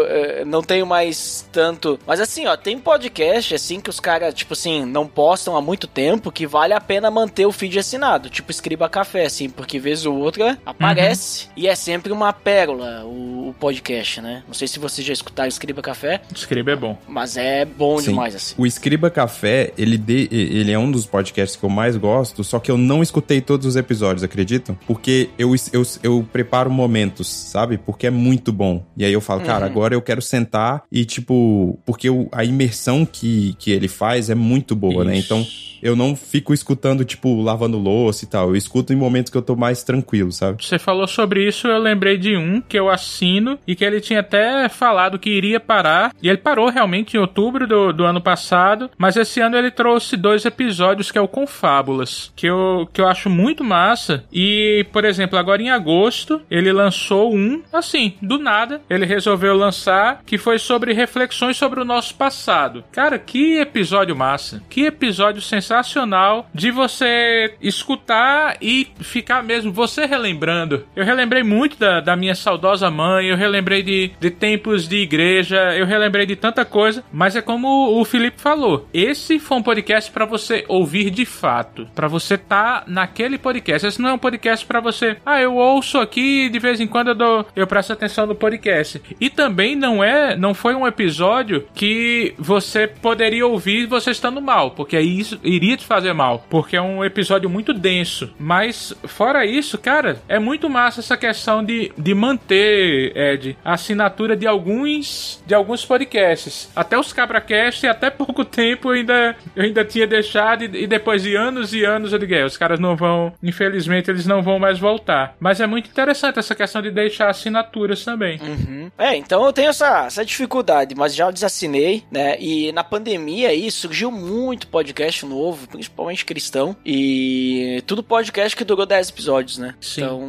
[0.07, 1.99] eh, não tenho mais tanto.
[2.07, 5.85] Mas assim, ó, tem podcast assim que os caras, tipo assim, não postam há muito
[5.87, 8.29] tempo que vale a pena manter o feed assinado.
[8.29, 11.45] Tipo, escriba café, assim, porque vez ou outra aparece.
[11.45, 11.51] Uhum.
[11.57, 14.43] E é sempre uma pérola o, o, podcast, né?
[14.47, 16.21] Não sei se vocês já escutaram Escriba Café.
[16.33, 16.97] Escriba é bom.
[17.07, 18.09] Mas é bom Sim.
[18.09, 18.55] demais, assim.
[18.57, 22.59] O Escriba Café, ele, de, ele é um dos podcasts que eu mais gosto, só
[22.59, 24.77] que eu não escutei todos os episódios, acreditam?
[24.87, 27.74] Porque eu, eu, eu preparo momentos, sabe?
[27.75, 27.77] Sabe?
[27.85, 28.83] Porque é muito bom.
[28.97, 29.71] E aí eu falo, cara, uhum.
[29.71, 34.35] agora eu quero sentar e, tipo, porque o, a imersão que, que ele faz é
[34.35, 35.05] muito boa, Isso.
[35.05, 35.17] né?
[35.17, 35.45] Então
[35.85, 38.49] eu não fico escutando, tipo, lavando louça e tal.
[38.49, 40.63] Eu escuto em momentos que eu tô mais tranquilo, sabe?
[40.63, 44.21] Você falou sobre isso, eu lembrei de um que eu assino e que ele tinha
[44.21, 46.11] até falado que iria parar.
[46.23, 48.89] E ele parou realmente em outubro do, do ano passado.
[48.97, 53.07] Mas esse ano ele trouxe dois episódios que é o Confábulas, que eu, que eu
[53.07, 54.23] acho muito massa.
[54.33, 58.81] E, por exemplo, agora em agosto, ele lançou um, assim, do nada.
[58.89, 62.83] Ele resolveu lançar, que foi sobre reflexões sobre o nosso passado.
[62.91, 64.61] Cara, que episódio massa.
[64.69, 70.85] Que episódio sensacional de você escutar e ficar mesmo você relembrando.
[70.95, 75.75] Eu relembrei muito da, da minha saudosa mãe, eu relembrei de, de tempos de igreja,
[75.75, 80.11] eu relembrei de tanta coisa, mas é como o Felipe falou, esse foi um podcast
[80.11, 83.87] para você ouvir de fato, para você tá naquele podcast.
[83.87, 87.09] Esse não é um podcast para você, ah, eu ouço aqui de vez em quando
[87.09, 89.01] eu dou, eu presto atenção no podcast.
[89.19, 94.71] E também não é, não foi um episódio que você poderia ouvir você estando mal,
[94.71, 98.33] porque aí isso iria te fazer mal, porque é um episódio muito denso.
[98.39, 104.35] Mas, fora isso, cara, é muito massa essa questão de, de manter, Ed, a assinatura
[104.35, 106.71] de alguns de alguns podcasts.
[106.75, 111.23] Até os CabraCast, até pouco tempo, eu ainda, eu ainda tinha deixado, e, e depois
[111.23, 114.59] de anos e anos eu digo, é, os caras não vão, infelizmente, eles não vão
[114.59, 115.35] mais voltar.
[115.39, 118.39] Mas é muito interessante essa questão de deixar assinaturas também.
[118.41, 118.91] Uhum.
[118.97, 122.35] É, então eu tenho essa, essa dificuldade, mas já desassinei, né?
[122.39, 126.75] E na pandemia aí surgiu muito podcast novo principalmente cristão.
[126.85, 129.75] E tudo podcast que durou 10 episódios, né?
[129.79, 130.01] Sim.
[130.01, 130.27] Então,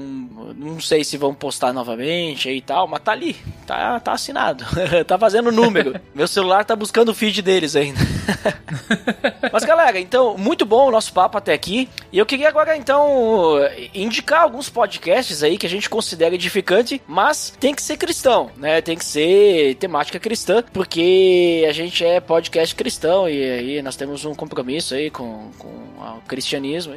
[0.56, 3.36] não sei se vão postar novamente e tal, mas tá ali.
[3.66, 4.64] Tá, tá assinado.
[5.06, 5.98] tá fazendo número.
[6.14, 8.00] Meu celular tá buscando o feed deles ainda.
[9.52, 11.88] mas galera, então, muito bom o nosso papo até aqui.
[12.12, 13.56] E eu queria agora, então,
[13.94, 18.80] indicar alguns podcasts aí que a gente considera edificante, mas tem que ser cristão, né?
[18.80, 24.24] Tem que ser temática cristã, porque a gente é podcast cristão e aí nós temos
[24.24, 26.94] um compromisso aí com, com o cristianismo.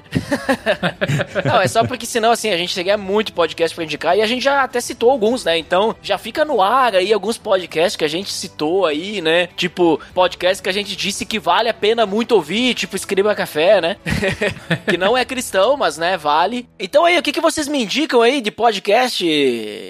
[1.46, 4.28] não, é só porque senão, assim, a gente teria muito podcast pra indicar e a
[4.28, 5.58] gente já até citou alguns, né?
[5.58, 9.48] Então, já fica no ar aí alguns podcasts que a gente citou aí, né?
[9.56, 13.82] Tipo, podcast que a gente disse que vale a pena muito ouvir, tipo Escriba Café,
[13.82, 13.98] né?
[14.88, 16.68] que não é cristão, mas, né, vale.
[16.80, 19.26] Então aí, o que, que vocês me indicam aí de podcast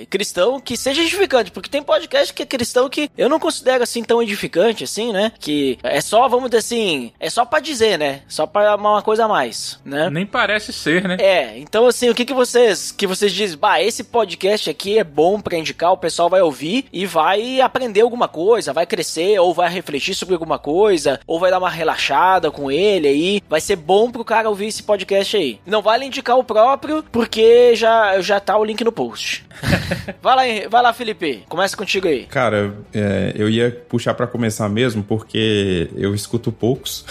[0.10, 1.52] cristão que seja edificante?
[1.52, 5.32] Porque tem podcast que é cristão que eu não considero, assim, tão edificante, assim, né?
[5.40, 8.22] Que é só, vamos dizer assim, é só pra dizer, né?
[8.28, 10.10] Só para uma coisa a mais, né?
[10.10, 11.18] Nem parece ser, né?
[11.20, 13.58] É, então assim, o que que vocês que vocês dizem?
[13.58, 18.02] Bah, esse podcast aqui é bom para indicar, o pessoal vai ouvir e vai aprender
[18.02, 22.52] alguma coisa, vai crescer, ou vai refletir sobre alguma coisa, ou vai dar uma relaxada
[22.52, 23.42] com ele aí.
[23.50, 25.60] Vai ser bom pro cara ouvir esse podcast aí.
[25.66, 29.46] Não vale indicar o próprio, porque já, já tá o link no post.
[30.22, 31.44] vai, lá, vai lá, Felipe.
[31.48, 32.26] Começa contigo aí.
[32.26, 37.06] Cara, é, eu ia puxar para começar mesmo, porque eu escuto poucos.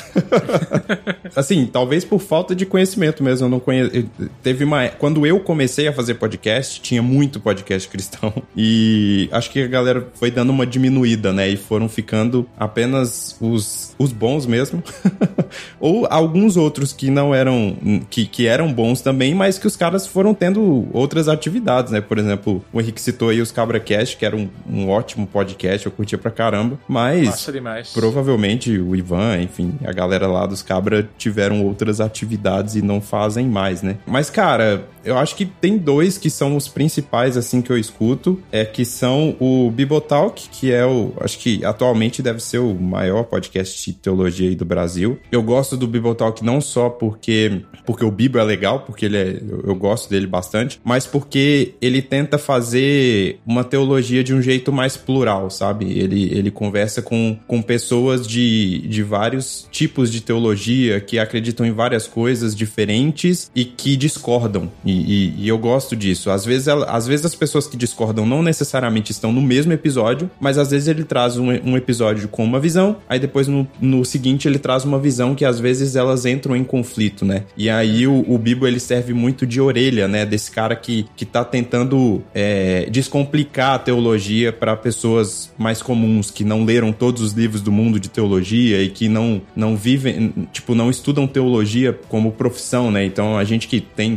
[1.35, 3.47] assim, talvez por falta de conhecimento mesmo.
[3.47, 4.09] Eu não conheço.
[4.43, 4.89] Teve uma.
[4.89, 8.33] Quando eu comecei a fazer podcast, tinha muito podcast cristão.
[8.57, 11.49] E acho que a galera foi dando uma diminuída, né?
[11.49, 14.83] E foram ficando apenas os, os bons mesmo.
[15.81, 17.77] Ou alguns outros que não eram.
[18.09, 22.01] Que, que eram bons também, mas que os caras foram tendo outras atividades, né?
[22.01, 25.87] Por exemplo, o Henrique citou aí os Cabra Cast, que era um, um ótimo podcast,
[25.87, 26.79] eu curtia pra caramba.
[26.87, 27.49] Mas
[27.93, 33.47] provavelmente o Ivan, enfim, a galera lá dos Cabra tiveram outras atividades e não fazem
[33.49, 33.97] mais, né?
[34.07, 38.39] Mas, cara, eu acho que tem dois que são os principais, assim, que eu escuto,
[38.53, 43.25] é que são o Bibotalk, que é o, acho que atualmente deve ser o maior
[43.25, 45.19] podcast de teologia aí do Brasil.
[45.33, 49.41] Eu gosto do Bibotalk não só porque, porque o Bibo é legal, porque ele é,
[49.65, 54.97] eu, gosto dele bastante, mas porque ele tenta fazer uma teologia de um jeito mais
[54.97, 55.99] plural, sabe?
[55.99, 61.73] Ele, ele conversa com, com pessoas de, de vários tipos de teologia que acreditam em
[61.73, 64.71] várias coisas diferentes e que discordam.
[64.85, 66.31] E e, e, eu gosto disso.
[66.31, 70.31] Às vezes, ela, às vezes as pessoas que discordam não necessariamente estão no mesmo episódio,
[70.41, 74.05] mas às vezes ele traz um, um episódio com uma visão, aí depois no, no,
[74.05, 77.45] seguinte ele traz uma visão que às vezes elas entram em conflito, né?
[77.57, 80.25] E aí o, o Bibo ele serve muito de orelha, né?
[80.25, 86.45] Desse cara que, que tá tentando é, descomplicar a teologia para pessoas mais comuns que
[86.45, 90.75] não leram todos os livros do mundo de teologia e que não, não vivem, tipo,
[90.75, 93.05] não estudam teologia como profissão, né?
[93.05, 94.17] Então a gente que tem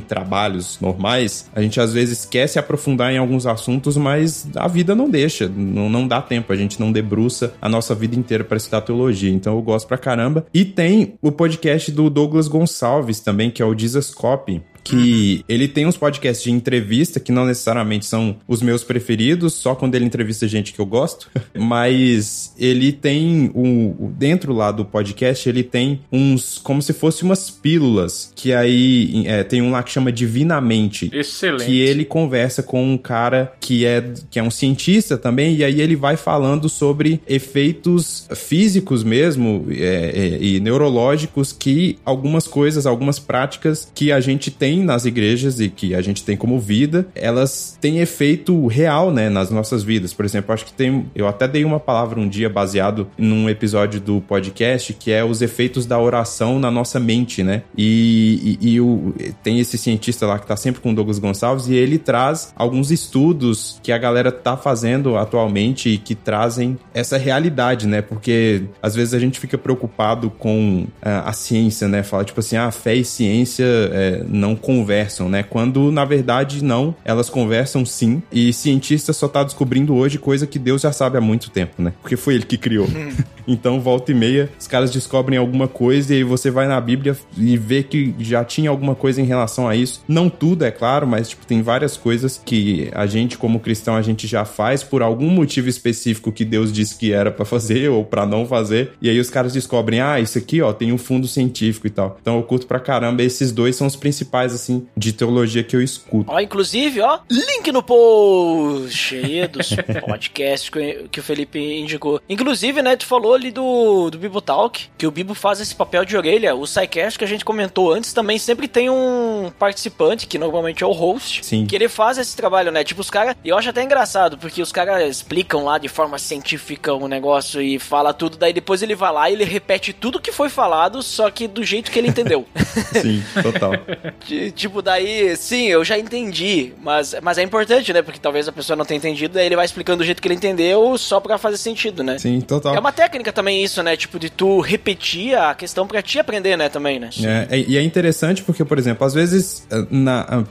[0.62, 4.96] trabalhos normais, a gente às vezes quer se aprofundar em alguns assuntos, mas a vida
[4.96, 8.58] não deixa, não, não dá tempo, a gente não debruça a nossa vida inteira para
[8.58, 9.32] estudar teologia.
[9.32, 10.46] Então eu gosto pra caramba.
[10.54, 15.68] E tem o podcast do Douglas Gonçalves também, que é o Jesus Copy que ele
[15.68, 20.06] tem uns podcasts de entrevista que não necessariamente são os meus preferidos, só quando ele
[20.06, 26.02] entrevista gente que eu gosto, mas ele tem um dentro lá do podcast ele tem
[26.12, 31.10] uns como se fosse umas pílulas que aí é, tem um lá que chama Divinamente,
[31.14, 35.64] excelente, que ele conversa com um cara que é que é um cientista também e
[35.64, 42.86] aí ele vai falando sobre efeitos físicos mesmo é, é, e neurológicos que algumas coisas,
[42.86, 46.58] algumas práticas que a gente tem tem nas igrejas e que a gente tem como
[46.58, 50.14] vida, elas têm efeito real, né, nas nossas vidas.
[50.14, 51.06] Por exemplo, acho que tem.
[51.14, 55.42] Eu até dei uma palavra um dia baseado num episódio do podcast que é os
[55.42, 57.64] efeitos da oração na nossa mente, né?
[57.78, 59.14] E, e, e o,
[59.44, 62.92] tem esse cientista lá que tá sempre com o Douglas Gonçalves e ele traz alguns
[62.92, 68.02] estudos que a galera tá fazendo atualmente e que trazem essa realidade, né?
[68.02, 72.04] Porque às vezes a gente fica preocupado com a, ah, a ciência, né?
[72.04, 75.44] Fala tipo assim, ah, fé e ciência é, não conversam, né?
[75.44, 78.22] Quando na verdade não, elas conversam sim.
[78.32, 81.94] E cientista só tá descobrindo hoje coisa que Deus já sabe há muito tempo, né?
[82.02, 82.88] Porque foi ele que criou.
[83.48, 87.18] Então, volta e meia, os caras descobrem alguma coisa e aí você vai na Bíblia
[87.38, 90.04] e vê que já tinha alguma coisa em relação a isso.
[90.08, 94.02] Não tudo, é claro, mas tipo, tem várias coisas que a gente, como cristão, a
[94.02, 98.06] gente já faz por algum motivo específico que Deus disse que era para fazer ou
[98.06, 98.92] para não fazer.
[99.02, 102.18] E aí os caras descobrem, ah, isso aqui, ó, tem um fundo científico e tal.
[102.22, 103.24] Então eu curto pra caramba.
[103.24, 106.32] Esses dois são os principais assim, de teologia que eu escuto.
[106.32, 109.70] Ó, inclusive, ó, link no post aí dos
[110.06, 110.70] podcasts
[111.12, 112.22] que o Felipe indicou.
[112.30, 116.06] Inclusive, né, tu falou ali do, do Bibo Talk, que o Bibo faz esse papel
[116.06, 116.56] de orelha.
[116.56, 120.88] O SciCast que a gente comentou antes também sempre tem um participante, que normalmente é
[120.88, 121.66] o host, Sim.
[121.66, 122.84] que ele faz esse trabalho, né?
[122.84, 123.36] Tipo, os caras.
[123.44, 127.62] E eu acho até engraçado, porque os caras explicam lá de forma científica o negócio
[127.62, 131.02] e fala tudo, daí depois ele vai lá e ele repete tudo que foi falado,
[131.02, 132.46] só que do jeito que ele entendeu.
[133.02, 133.72] Sim, total.
[134.50, 138.02] tipo, daí, sim, eu já entendi, mas, mas é importante, né?
[138.02, 140.36] Porque talvez a pessoa não tenha entendido, daí ele vai explicando do jeito que ele
[140.36, 142.18] entendeu só pra fazer sentido, né?
[142.18, 142.76] Sim, total.
[142.76, 143.96] É uma técnica também isso, né?
[143.96, 146.70] Tipo, de tu repetir a questão pra te aprender, né?
[146.70, 147.10] Também, né?
[147.24, 150.44] É, e é interessante porque, por exemplo, às vezes, eh, na, ah,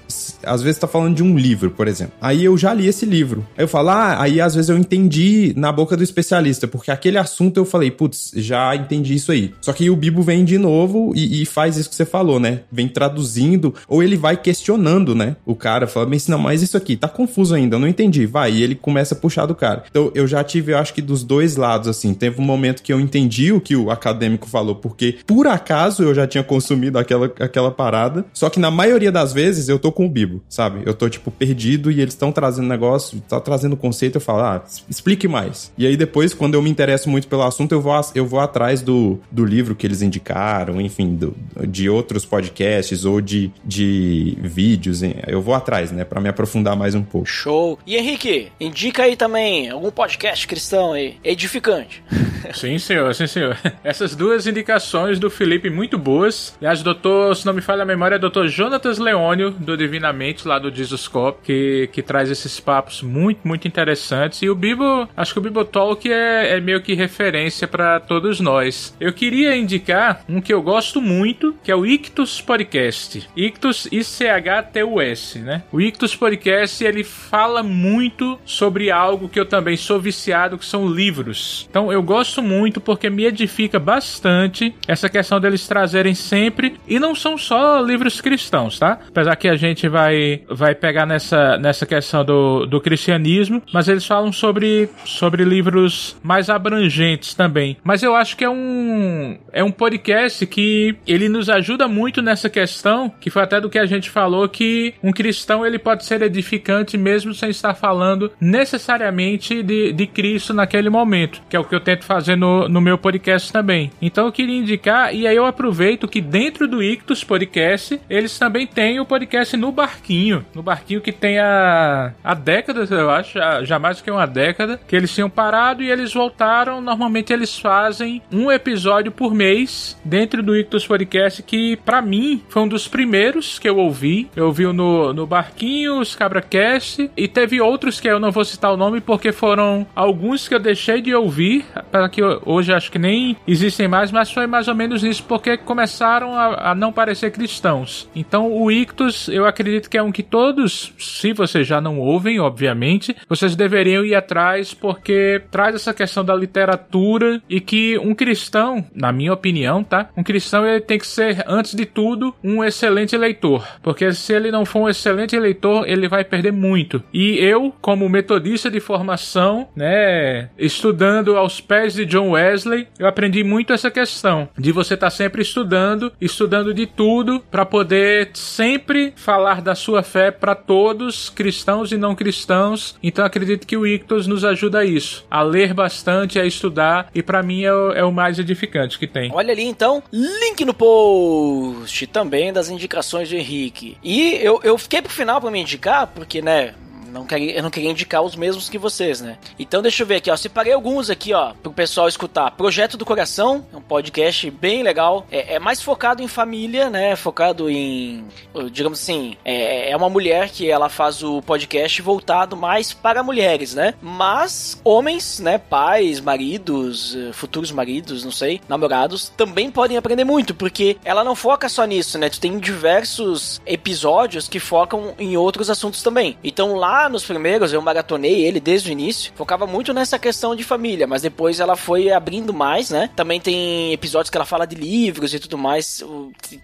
[0.44, 2.14] às vezes tá falando de um livro, por exemplo.
[2.20, 3.46] Aí eu já li esse livro.
[3.56, 7.18] Aí eu falo, ah, aí às vezes eu entendi na boca do especialista, porque aquele
[7.18, 9.52] assunto eu falei, putz, já entendi isso aí.
[9.60, 12.60] Só que o Bibo vem de novo e, e faz isso que você falou, né?
[12.70, 15.36] Vem traduzindo, ou ele vai questionando, né?
[15.44, 18.26] O cara fala, mas não, mas isso aqui tá confuso ainda, eu não entendi.
[18.26, 19.84] Vai, e ele começa a puxar do cara.
[19.90, 22.14] Então eu já tive, eu acho que dos dois lados, assim.
[22.14, 26.14] Teve um momento que eu entendi o que o acadêmico falou, porque por acaso eu
[26.14, 28.24] já tinha consumido aquela, aquela parada.
[28.32, 30.82] Só que na maioria das vezes eu tô com o Bibo, sabe?
[30.84, 34.64] Eu tô, tipo, perdido e eles estão trazendo negócio, tá trazendo conceito, eu falo, ah,
[34.88, 35.72] explique mais.
[35.76, 38.82] E aí depois, quando eu me interesso muito pelo assunto, eu vou, eu vou atrás
[38.82, 41.34] do, do livro que eles indicaram, enfim, do,
[41.66, 45.00] de outros podcasts ou de, de vídeos.
[45.26, 47.26] Eu vou atrás, né, para me aprofundar mais um pouco.
[47.26, 47.78] Show.
[47.86, 52.02] E Henrique, indica aí também algum podcast cristão aí, edificante.
[52.52, 53.56] Sim, senhor, sim, senhor.
[53.84, 56.56] Essas duas indicações do Felipe muito boas.
[56.58, 60.58] Aliás, doutor, se não me falha a memória, é doutor Jonatas Leônio, do Divinamente, lá
[60.58, 64.42] do Jesuscop, que, que traz esses papos muito, muito interessantes.
[64.42, 68.40] E o Bibo, acho que o Bibo Talk é, é meio que referência para todos
[68.40, 68.96] nós.
[68.98, 73.28] Eu queria indicar um que eu gosto muito, que é o Ictus Podcast.
[73.36, 75.62] Ictus I-C-H-T-U-S, né?
[75.72, 80.88] O Ictus Podcast, ele fala muito sobre algo que eu também sou viciado, que são
[80.88, 81.66] livros.
[81.70, 87.14] Então, eu gosto muito porque me edifica bastante essa questão deles trazerem sempre, e não
[87.14, 88.98] são só livros cristãos, tá?
[89.08, 94.06] Apesar que a gente vai, vai pegar nessa, nessa questão do, do cristianismo, mas eles
[94.06, 97.76] falam sobre, sobre livros mais abrangentes também.
[97.82, 102.48] Mas eu acho que é um, é um podcast que ele nos ajuda muito nessa
[102.48, 106.22] questão, que foi até do que a gente falou, que um cristão ele pode ser
[106.22, 111.74] edificante mesmo sem estar falando necessariamente de, de Cristo naquele momento, que é o que
[111.74, 113.90] eu tento fazer no, no meu podcast também.
[114.00, 118.68] Então eu queria indicar, e aí eu aproveito que dentro do Ictus Podcast, eles também
[118.68, 120.46] têm o podcast no Barquinho.
[120.54, 124.94] No Barquinho que tem a, a década, eu acho, já mais que uma década, que
[124.94, 126.80] eles tinham parado e eles voltaram.
[126.80, 132.62] Normalmente eles fazem um episódio por mês dentro do Ictus Podcast, que para mim foi
[132.62, 134.28] um dos primeiros que eu ouvi.
[134.34, 138.72] Eu ouvi no, no Barquinho, os CabraCast, e teve outros que eu não vou citar
[138.72, 142.98] o nome porque foram alguns que eu deixei de ouvir, para que hoje acho que
[142.98, 147.30] nem existem mais, mas foi mais ou menos isso porque começaram a, a não parecer
[147.30, 148.08] cristãos.
[148.14, 152.40] Então o Ictus, eu acredito que é um que todos, se vocês já não ouvem,
[152.40, 158.84] obviamente, vocês deveriam ir atrás porque traz essa questão da literatura e que um cristão,
[158.94, 160.08] na minha opinião, tá?
[160.16, 163.66] Um cristão ele tem que ser, antes de tudo, um excelente leitor.
[163.82, 167.02] Porque se ele não for um excelente leitor, ele vai perder muito.
[167.12, 173.44] E eu, como metodista de formação, né, estudando aos pés de John Wesley, eu aprendi
[173.44, 179.12] muito essa questão de você estar tá sempre estudando, estudando de tudo para poder sempre
[179.16, 182.96] falar da sua fé para todos, cristãos e não cristãos.
[183.02, 187.22] Então acredito que o Ictus nos ajuda a isso, a ler bastante, a estudar e
[187.22, 189.30] para mim é o, é o mais edificante que tem.
[189.32, 193.96] Olha ali então, link no post também das indicações do Henrique.
[194.02, 196.74] E eu, eu fiquei pro final para me indicar, porque né,
[197.10, 199.38] não queria, eu não queria indicar os mesmos que vocês, né?
[199.58, 200.36] Então deixa eu ver aqui, ó.
[200.36, 202.50] Separei alguns aqui, ó, pro pessoal escutar.
[202.52, 205.26] Projeto do Coração, é um podcast bem legal.
[205.30, 207.16] É, é mais focado em família, né?
[207.16, 208.24] Focado em,
[208.70, 213.74] digamos assim, é, é uma mulher que ela faz o podcast voltado mais para mulheres,
[213.74, 213.94] né?
[214.00, 215.58] Mas homens, né?
[215.58, 221.34] Pais, maridos, eh, futuros maridos, não sei, namorados, também podem aprender muito, porque ela não
[221.34, 222.28] foca só nisso, né?
[222.28, 226.36] Tu tem diversos episódios que focam em outros assuntos também.
[226.42, 230.64] Então lá nos primeiros, eu maratonei ele desde o início, focava muito nessa questão de
[230.64, 233.10] família, mas depois ela foi abrindo mais, né?
[233.14, 236.04] Também tem episódios que ela fala de livros e tudo mais.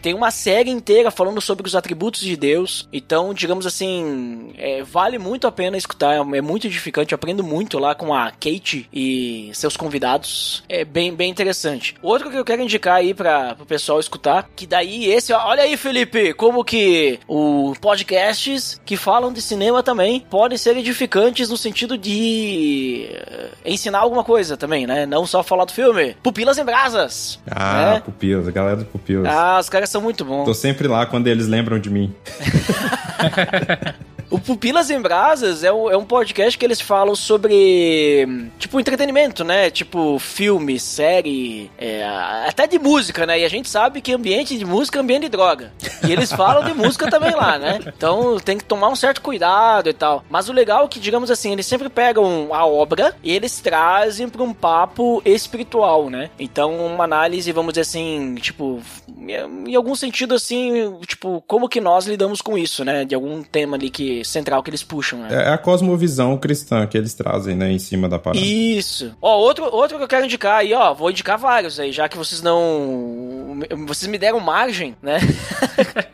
[0.03, 2.89] Tem uma série inteira falando sobre os atributos de Deus.
[2.93, 7.13] Então, digamos assim, é, vale muito a pena escutar, é muito edificante.
[7.13, 10.65] Eu aprendo muito lá com a Kate e seus convidados.
[10.69, 11.95] É bem, bem interessante.
[12.03, 15.77] Outro que eu quero indicar aí para o pessoal escutar, que daí esse, olha aí,
[15.77, 21.97] Felipe, como que o podcasts que falam de cinema também podem ser edificantes no sentido
[21.97, 25.07] de eh, ensinar alguma coisa também, né?
[25.07, 26.17] Não só falar do filme.
[26.23, 27.39] Pupilas em Brasas.
[27.51, 28.03] Ah, né?
[28.05, 29.33] Pupilas, a galera do Pupilas.
[29.33, 30.45] Ah, os caras são muito bons.
[30.45, 32.15] Tô sempre lá quando eles lembram de mim.
[34.29, 39.45] O Pupilas em Brasas é um, é um podcast que eles falam sobre, tipo, entretenimento,
[39.45, 39.71] né?
[39.71, 42.05] Tipo, filme, série, é,
[42.47, 43.41] até de música, né?
[43.41, 45.73] E a gente sabe que ambiente de música é ambiente de droga.
[46.07, 47.79] E eles falam de música também lá, né?
[47.87, 50.25] Então tem que tomar um certo cuidado e tal.
[50.29, 54.29] Mas o legal é que, digamos assim, eles sempre pegam a obra e eles trazem
[54.29, 56.31] para um papo espiritual, né?
[56.39, 58.81] Então, uma análise, vamos dizer assim, tipo,
[59.19, 63.05] em algum sentido assim, tipo, como que nós lidamos com isso, né?
[63.05, 65.29] De algum tema ali que central que eles puxam, né?
[65.31, 68.45] É a cosmovisão cristã que eles trazem, né, em cima da parada.
[68.45, 69.15] Isso.
[69.21, 72.17] Ó, outro, outro que eu quero indicar aí, ó, vou indicar vários aí, já que
[72.17, 73.57] vocês não
[73.87, 75.19] vocês me deram margem, né?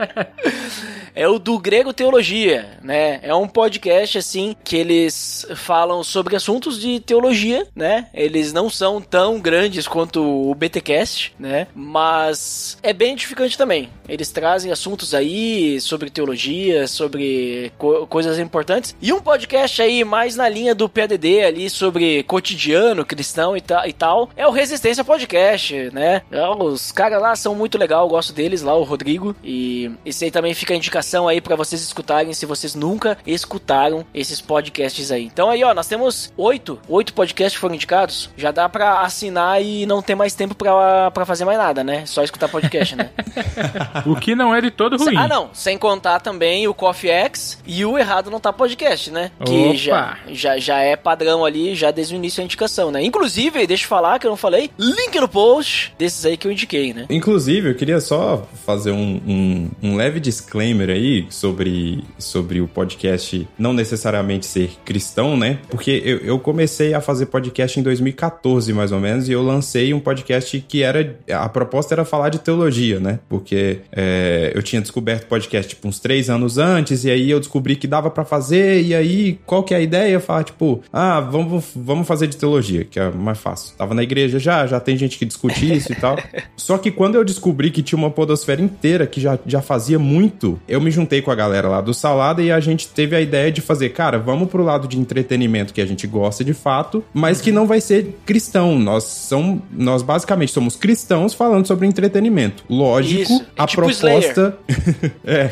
[1.15, 3.21] é o do Grego Teologia, né?
[3.23, 8.09] É um podcast assim que eles falam sobre assuntos de teologia, né?
[8.15, 11.67] Eles não são tão grandes quanto o BTcast, né?
[11.75, 13.91] Mas é bem edificante também.
[14.09, 18.95] Eles trazem assuntos aí sobre teologia, sobre co coisas importantes.
[19.01, 23.87] E um podcast aí mais na linha do PADD ali sobre cotidiano cristão e, ta
[23.89, 26.23] e tal é o Resistência Podcast, né?
[26.31, 29.35] É, os caras lá são muito legal, eu gosto deles lá, o Rodrigo.
[29.43, 34.05] E esse aí também fica a indicação aí para vocês escutarem se vocês nunca escutaram
[34.15, 35.25] esses podcasts aí.
[35.25, 38.31] Então aí, ó, nós temos oito, oito podcasts que foram indicados.
[38.37, 42.07] Já dá para assinar e não ter mais tempo para fazer mais nada, né?
[42.07, 43.11] Só escutar podcast, né?
[44.07, 45.17] o que não é de todo ruim.
[45.17, 45.51] Ah, não.
[45.53, 49.31] Sem contar também o Coffee X e o Errado Não Tá Podcast, né?
[49.45, 53.03] Que já, já, já é padrão ali, já desde o início a indicação, né?
[53.03, 56.53] Inclusive, deixa eu falar que eu não falei, link no post desses aí que eu
[56.53, 57.07] indiquei, né?
[57.11, 63.47] Inclusive, eu queria só fazer um, um, um leve disclaimer aí sobre, sobre o podcast
[63.59, 65.59] não necessariamente ser cristão, né?
[65.69, 69.93] Porque eu, eu comecei a fazer podcast em 2014, mais ou menos, e eu lancei
[69.95, 71.17] um podcast que era.
[71.31, 73.19] A proposta era falar de teologia, né?
[73.29, 77.72] Porque é, eu tinha descoberto podcast tipo uns três anos antes, e aí eu descobri
[77.77, 80.21] que dava para fazer, e aí qual que é a ideia?
[80.21, 83.75] Falar, tipo, ah, vamos, vamos fazer de teologia, que é mais fácil.
[83.77, 86.17] Tava na igreja já, já tem gente que discute isso e tal.
[86.57, 90.61] Só que quando eu descobri que tinha uma podosfera inteira que já, já fazia muito,
[90.69, 93.51] eu me juntei com a galera lá do Salada e a gente teve a ideia
[93.51, 97.41] de fazer, cara, vamos pro lado de entretenimento que a gente gosta de fato, mas
[97.41, 98.79] que não vai ser cristão.
[98.79, 102.65] Nós são, nós basicamente somos cristãos falando sobre entretenimento.
[102.69, 103.47] Lógico, Isso.
[103.57, 104.59] a tipo proposta
[105.25, 105.51] é,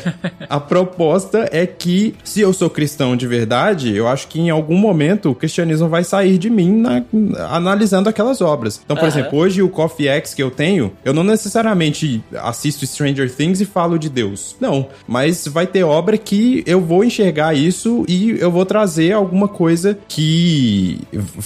[0.49, 4.77] a proposta é que se eu sou cristão de verdade, eu acho que em algum
[4.77, 7.03] momento o cristianismo vai sair de mim na,
[7.49, 8.81] analisando aquelas obras.
[8.83, 9.07] Então, por uhum.
[9.09, 13.65] exemplo, hoje o Coffee X que eu tenho, eu não necessariamente assisto Stranger Things e
[13.65, 14.55] falo de Deus.
[14.59, 19.47] Não, mas vai ter obra que eu vou enxergar isso e eu vou trazer alguma
[19.47, 20.99] coisa que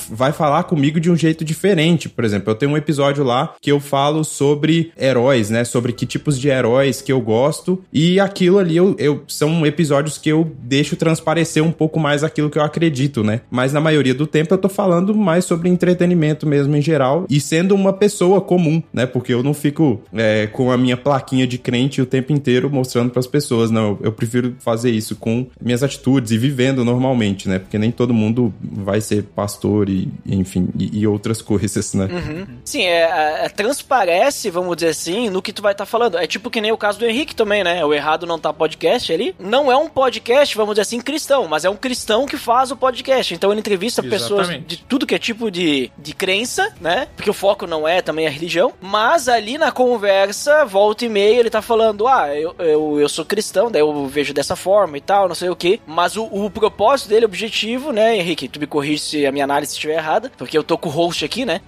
[0.10, 2.10] vai falar comigo de um jeito diferente.
[2.10, 5.64] Por exemplo, eu tenho um episódio lá que eu falo sobre heróis, né?
[5.64, 7.84] Sobre que tipos de heróis que eu gosto.
[7.92, 12.50] E aquilo ali eu, eu são episódios que eu deixo transparecer um pouco mais aquilo
[12.50, 13.42] que eu acredito, né?
[13.50, 17.40] Mas na maioria do tempo eu tô falando mais sobre entretenimento mesmo em geral e
[17.40, 19.06] sendo uma pessoa comum, né?
[19.06, 23.10] Porque eu não fico é, com a minha plaquinha de crente o tempo inteiro mostrando
[23.10, 23.98] para as pessoas, não.
[24.02, 27.60] Eu, prefiro fazer isso com minhas atitudes e vivendo normalmente, né?
[27.60, 32.06] Porque nem todo mundo vai ser pastor e, enfim, e, e outras coisas, né?
[32.06, 32.46] Uhum.
[32.64, 36.18] Sim, é, é, é, transparece, vamos dizer assim, no que tu vai estar tá falando.
[36.18, 37.84] É tipo que nem o caso do Henrique também, né?
[37.84, 39.36] O Errado Não Tá Podcast ali.
[39.40, 42.76] Não é um podcast, vamos dizer assim, cristão, mas é um cristão que faz o
[42.76, 43.34] podcast.
[43.34, 44.22] Então ele entrevista Exatamente.
[44.22, 47.08] pessoas de tudo que é tipo de, de crença, né?
[47.16, 48.74] Porque o foco não é também a religião.
[48.82, 53.26] Mas ali na conversa, volta e meia, ele tá falando: ah, eu, eu, eu sou
[53.26, 55.82] cristão, daí eu vejo dessa forma e tal, não sei o que.
[55.88, 58.48] Mas o, o propósito dele, o objetivo, né, Henrique?
[58.48, 61.24] Tu me corrige se a minha análise estiver errada, porque eu tô com o host
[61.26, 61.62] aqui, né?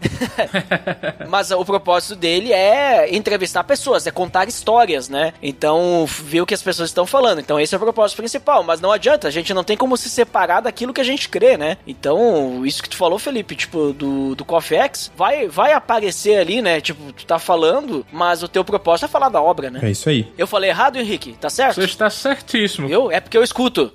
[1.28, 5.34] mas o propósito dele é entrevistar pessoas, é contar histórias, né?
[5.42, 7.40] Então, ver o que as pessoas estão falando.
[7.40, 8.57] Então, esse é o propósito principal.
[8.64, 11.58] Mas não adianta, a gente não tem como se separar daquilo que a gente crê,
[11.58, 11.78] né?
[11.86, 16.62] Então, isso que tu falou, Felipe, tipo, do, do Coffee X, vai, vai aparecer ali,
[16.62, 16.82] né?
[16.82, 19.80] Tipo, tu tá falando, mas o teu propósito é falar da obra, né?
[19.84, 20.32] É isso aí.
[20.38, 21.34] Eu falei errado, Henrique?
[21.34, 21.76] Tá certo?
[21.76, 22.90] Você está certíssimo.
[22.90, 23.12] Eu?
[23.12, 23.92] É porque eu escuto.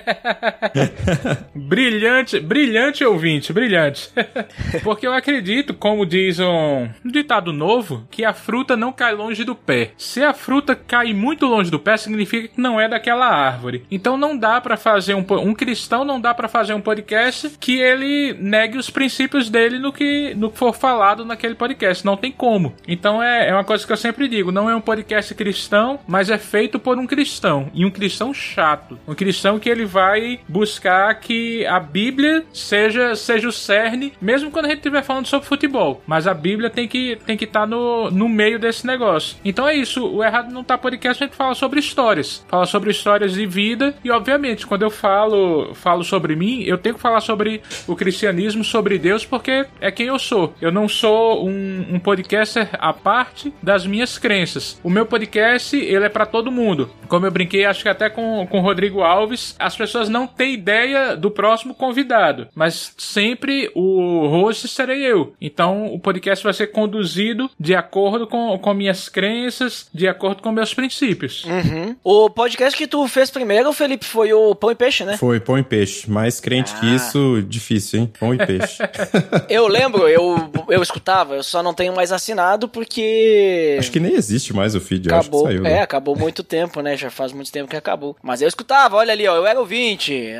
[1.54, 4.10] brilhante, brilhante ouvinte, brilhante.
[4.82, 9.54] porque eu acredito, como diz um ditado novo, que a fruta não cai longe do
[9.54, 9.92] pé.
[9.96, 13.49] Se a fruta cai muito longe do pé, significa que não é daquela árvore.
[13.90, 17.78] Então não dá para fazer um um cristão não dá para fazer um podcast que
[17.78, 22.04] ele negue os princípios dele no que no que for falado naquele podcast.
[22.04, 22.74] Não tem como.
[22.86, 26.30] Então é, é uma coisa que eu sempre digo, não é um podcast cristão, mas
[26.30, 31.14] é feito por um cristão e um cristão chato, um cristão que ele vai buscar
[31.20, 36.02] que a Bíblia seja seja o cerne, mesmo quando a gente estiver falando sobre futebol.
[36.06, 39.36] Mas a Bíblia tem que tem que estar tá no, no meio desse negócio.
[39.44, 40.06] Então é isso.
[40.06, 43.94] O errado não tá podcast a gente fala sobre histórias, fala sobre histórias de vida
[44.04, 48.62] e obviamente quando eu falo falo sobre mim, eu tenho que falar sobre o cristianismo,
[48.62, 50.54] sobre Deus, porque é quem eu sou.
[50.60, 54.78] Eu não sou um, um podcaster à parte das minhas crenças.
[54.82, 56.90] O meu podcast, ele é para todo mundo.
[57.08, 60.54] Como eu brinquei, acho que até com, com o Rodrigo Alves, as pessoas não têm
[60.54, 65.34] ideia do próximo convidado, mas sempre o host serei eu.
[65.40, 70.52] Então o podcast vai ser conduzido de acordo com, com minhas crenças, de acordo com
[70.52, 71.44] meus princípios.
[71.44, 71.96] Uhum.
[72.04, 75.16] O podcast que tu fez primeiro, Felipe, foi o Pão e Peixe, né?
[75.16, 76.10] Foi Pão e Peixe.
[76.10, 76.80] Mais crente ah.
[76.80, 78.12] que isso, difícil, hein?
[78.18, 78.78] Pão e Peixe.
[79.48, 83.76] eu lembro, eu, eu escutava, eu só não tenho mais assinado porque.
[83.78, 85.46] Acho que nem existe mais o feed, eu acho que Acabou.
[85.46, 85.66] saiu.
[85.66, 85.82] é, né?
[85.82, 86.96] acabou muito tempo, né?
[86.96, 88.16] Já faz muito tempo que acabou.
[88.22, 90.34] Mas eu escutava, olha ali, ó, eu era ouvinte.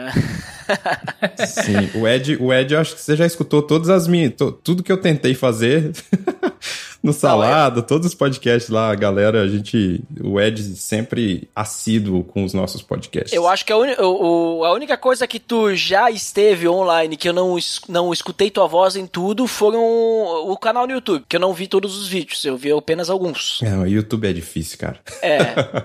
[1.46, 4.32] Sim, o Ed, o Ed, eu acho que você já escutou todas as minhas.
[4.62, 5.92] tudo que eu tentei fazer
[7.02, 10.00] no Salado, todos os podcasts lá, galera, a gente.
[10.22, 13.32] O Ed sempre assíduo com os nossos podcasts.
[13.32, 17.28] Eu acho que a, uni- o- a única coisa que tu já esteve online que
[17.28, 17.56] eu não,
[17.88, 21.66] não escutei tua voz em tudo foram o canal no YouTube, que eu não vi
[21.66, 23.60] todos os vídeos, eu vi apenas alguns.
[23.62, 24.98] É, o YouTube é difícil, cara.
[25.22, 25.40] É.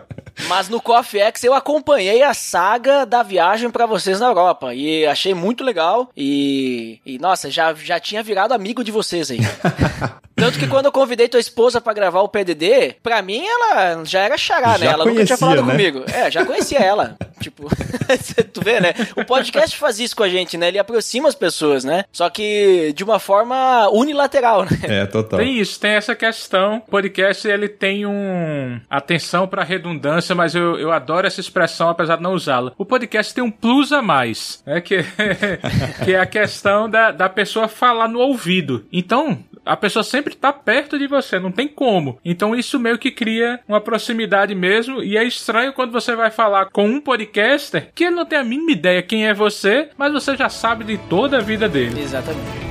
[0.50, 5.06] Mas no Coffee X eu acompanhei a saga da viagem pra vocês na Europa e
[5.06, 9.40] achei muito legal e, e nossa, já, já tinha virado amigo de vocês aí.
[10.36, 14.22] Tanto que quando eu convidei tua esposa pra gravar o PDD, pra mim ela já
[14.22, 14.86] era xará, né?
[14.86, 15.72] Já Ela nunca tinha conhecia, falado né?
[15.72, 16.04] comigo.
[16.12, 17.16] É, já conhecia ela.
[17.40, 17.70] tipo,
[18.52, 18.94] tu vê, né?
[19.16, 20.70] O podcast faz isso com a gente, né?
[20.70, 22.06] Ele aproxima as pessoas, né?
[22.12, 24.80] Só que de uma forma unilateral, né?
[24.82, 25.40] É, total.
[25.40, 26.78] Tem isso, tem essa questão.
[26.88, 32.16] O podcast ele tem um atenção para redundância, mas eu, eu adoro essa expressão, apesar
[32.16, 32.72] de não usá-la.
[32.80, 34.82] O podcast tem um plus a mais, né?
[34.82, 35.06] Que,
[36.04, 38.88] que é a questão da, da pessoa falar no ouvido.
[38.92, 42.20] Então, a pessoa sempre tá perto de você, não tem como.
[42.24, 45.04] Então isso meio que cria uma proximidade mesmo.
[45.04, 48.44] E é estranho quando você vai falar com um podcaster que ele não tem a
[48.44, 52.00] mínima ideia quem é você, mas você já sabe de toda a vida dele.
[52.00, 52.65] Exatamente.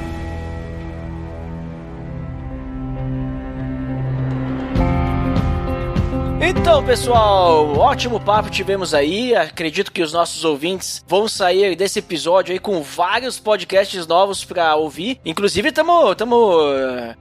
[6.47, 9.35] Então, pessoal, ótimo papo tivemos aí.
[9.35, 14.77] Acredito que os nossos ouvintes vão sair desse episódio aí com vários podcasts novos pra
[14.77, 15.19] ouvir.
[15.25, 16.17] Inclusive, estamos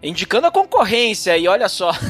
[0.03, 1.91] indicando a concorrência e olha só.